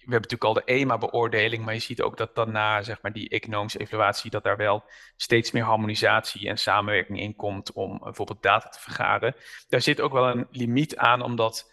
we 0.04 0.12
hebben 0.12 0.30
natuurlijk 0.30 0.44
al 0.44 0.54
de 0.54 0.64
EMA-beoordeling, 0.66 1.66
maar 1.66 1.74
je 1.74 1.80
ziet 1.80 2.02
ook 2.02 2.18
dat 2.18 2.36
daarna, 2.36 2.82
zeg 2.82 3.02
maar, 3.02 3.14
die 3.14 3.30
economische 3.30 3.80
evaluatie, 3.80 4.32
dat 4.32 4.44
daar 4.44 4.58
wel 4.58 4.84
steeds 5.16 5.52
meer 5.52 5.64
harmonisatie 5.64 6.48
en 6.48 6.58
samenwerking 6.58 7.20
in 7.20 7.36
komt 7.36 7.72
om 7.72 8.00
bijvoorbeeld 8.04 8.44
data 8.44 8.70
te 8.70 8.80
vergaren. 8.80 9.36
Daar 9.68 9.82
zit 9.82 10.02
ook 10.02 10.12
wel 10.12 10.28
een 10.28 10.48
limiet 10.52 10.98
aan, 10.98 11.22
omdat 11.22 11.72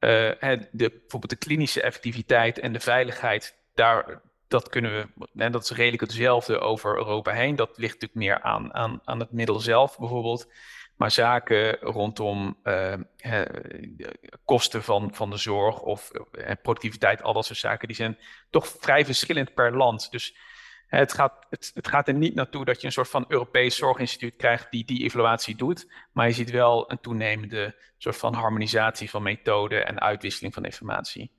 uh, 0.00 0.10
de, 0.40 0.90
bijvoorbeeld 0.90 1.30
de 1.30 1.36
klinische 1.36 1.82
effectiviteit 1.82 2.58
en 2.58 2.72
de 2.72 2.80
veiligheid, 2.80 3.56
daar, 3.74 4.22
dat 4.50 4.68
kunnen 4.68 4.92
we, 4.92 5.28
en 5.42 5.52
dat 5.52 5.62
is 5.62 5.70
redelijk 5.70 6.02
hetzelfde 6.02 6.58
over 6.58 6.96
Europa 6.96 7.32
heen. 7.32 7.56
Dat 7.56 7.78
ligt 7.78 8.00
natuurlijk 8.00 8.20
meer 8.20 8.42
aan, 8.42 8.74
aan, 8.74 9.00
aan 9.04 9.20
het 9.20 9.32
middel 9.32 9.60
zelf 9.60 9.98
bijvoorbeeld. 9.98 10.52
Maar 10.96 11.10
zaken 11.10 11.78
rondom 11.78 12.58
uh, 12.64 12.94
kosten 14.44 14.82
van, 14.82 15.14
van 15.14 15.30
de 15.30 15.36
zorg 15.36 15.80
of 15.80 16.10
uh, 16.32 16.50
productiviteit, 16.62 17.22
al 17.22 17.32
dat 17.32 17.44
soort 17.44 17.58
zaken, 17.58 17.88
die 17.88 17.96
zijn 17.96 18.18
toch 18.50 18.66
vrij 18.66 19.04
verschillend 19.04 19.54
per 19.54 19.76
land. 19.76 20.10
Dus 20.10 20.36
het 20.86 21.12
gaat, 21.12 21.46
het, 21.50 21.70
het 21.74 21.88
gaat 21.88 22.08
er 22.08 22.14
niet 22.14 22.34
naartoe 22.34 22.64
dat 22.64 22.80
je 22.80 22.86
een 22.86 22.92
soort 22.92 23.08
van 23.08 23.24
Europees 23.28 23.76
zorginstituut 23.76 24.36
krijgt 24.36 24.70
die 24.70 24.84
die 24.84 25.02
evaluatie 25.02 25.56
doet. 25.56 25.92
Maar 26.12 26.26
je 26.26 26.32
ziet 26.32 26.50
wel 26.50 26.90
een 26.90 27.00
toenemende 27.00 27.76
soort 27.98 28.16
van 28.16 28.34
harmonisatie 28.34 29.10
van 29.10 29.22
methoden 29.22 29.86
en 29.86 30.00
uitwisseling 30.00 30.54
van 30.54 30.64
informatie. 30.64 31.32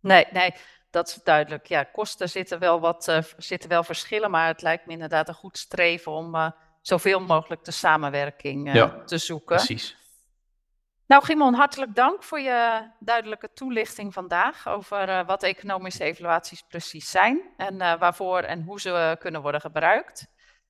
Nee, 0.00 0.26
nee, 0.32 0.54
dat 0.98 1.08
is 1.08 1.22
duidelijk. 1.22 1.66
Ja, 1.66 1.82
kosten 1.82 2.28
zitten 2.28 2.58
wel 2.58 2.80
wat 2.80 3.08
uh, 3.08 3.18
zitten 3.36 3.68
wel 3.68 3.84
verschillen, 3.84 4.30
maar 4.30 4.46
het 4.46 4.62
lijkt 4.62 4.86
me 4.86 4.92
inderdaad 4.92 5.28
een 5.28 5.34
goed 5.34 5.58
streven 5.58 6.12
om 6.12 6.34
uh, 6.34 6.50
zoveel 6.80 7.20
mogelijk 7.20 7.64
de 7.64 7.70
samenwerking 7.70 8.68
uh, 8.68 8.74
ja, 8.74 9.04
te 9.04 9.18
zoeken. 9.18 9.56
Precies. 9.56 9.96
Nou, 11.06 11.24
Gimon, 11.24 11.54
hartelijk 11.54 11.94
dank 11.94 12.22
voor 12.22 12.40
je 12.40 12.90
duidelijke 13.00 13.52
toelichting 13.52 14.12
vandaag 14.12 14.68
over 14.68 15.24
wat 15.24 15.42
economische 15.42 16.04
evaluaties 16.04 16.62
precies 16.62 17.10
zijn 17.10 17.40
en 17.56 17.78
waarvoor 17.78 18.40
en 18.40 18.62
hoe 18.62 18.80
ze 18.80 19.16
kunnen 19.18 19.42
worden 19.42 19.60
gebruikt. 19.60 20.26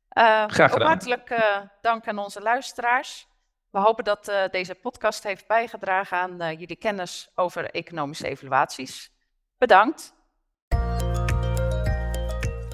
Graag 0.09 0.53
gedaan. 0.53 0.73
Ook 0.73 0.83
hartelijk 0.83 1.41
dank 1.81 2.09
aan 2.09 2.19
onze 2.19 2.41
luisteraars. 2.41 3.27
We 3.71 3.79
hopen 3.79 4.05
dat 4.05 4.33
deze 4.51 4.75
podcast 4.75 5.23
heeft 5.23 5.47
bijgedragen 5.47 6.19
aan 6.19 6.37
jullie 6.37 6.77
kennis 6.77 7.31
over 7.35 7.71
economische 7.71 8.29
evaluaties. 8.29 9.11
Bedankt. 9.59 10.18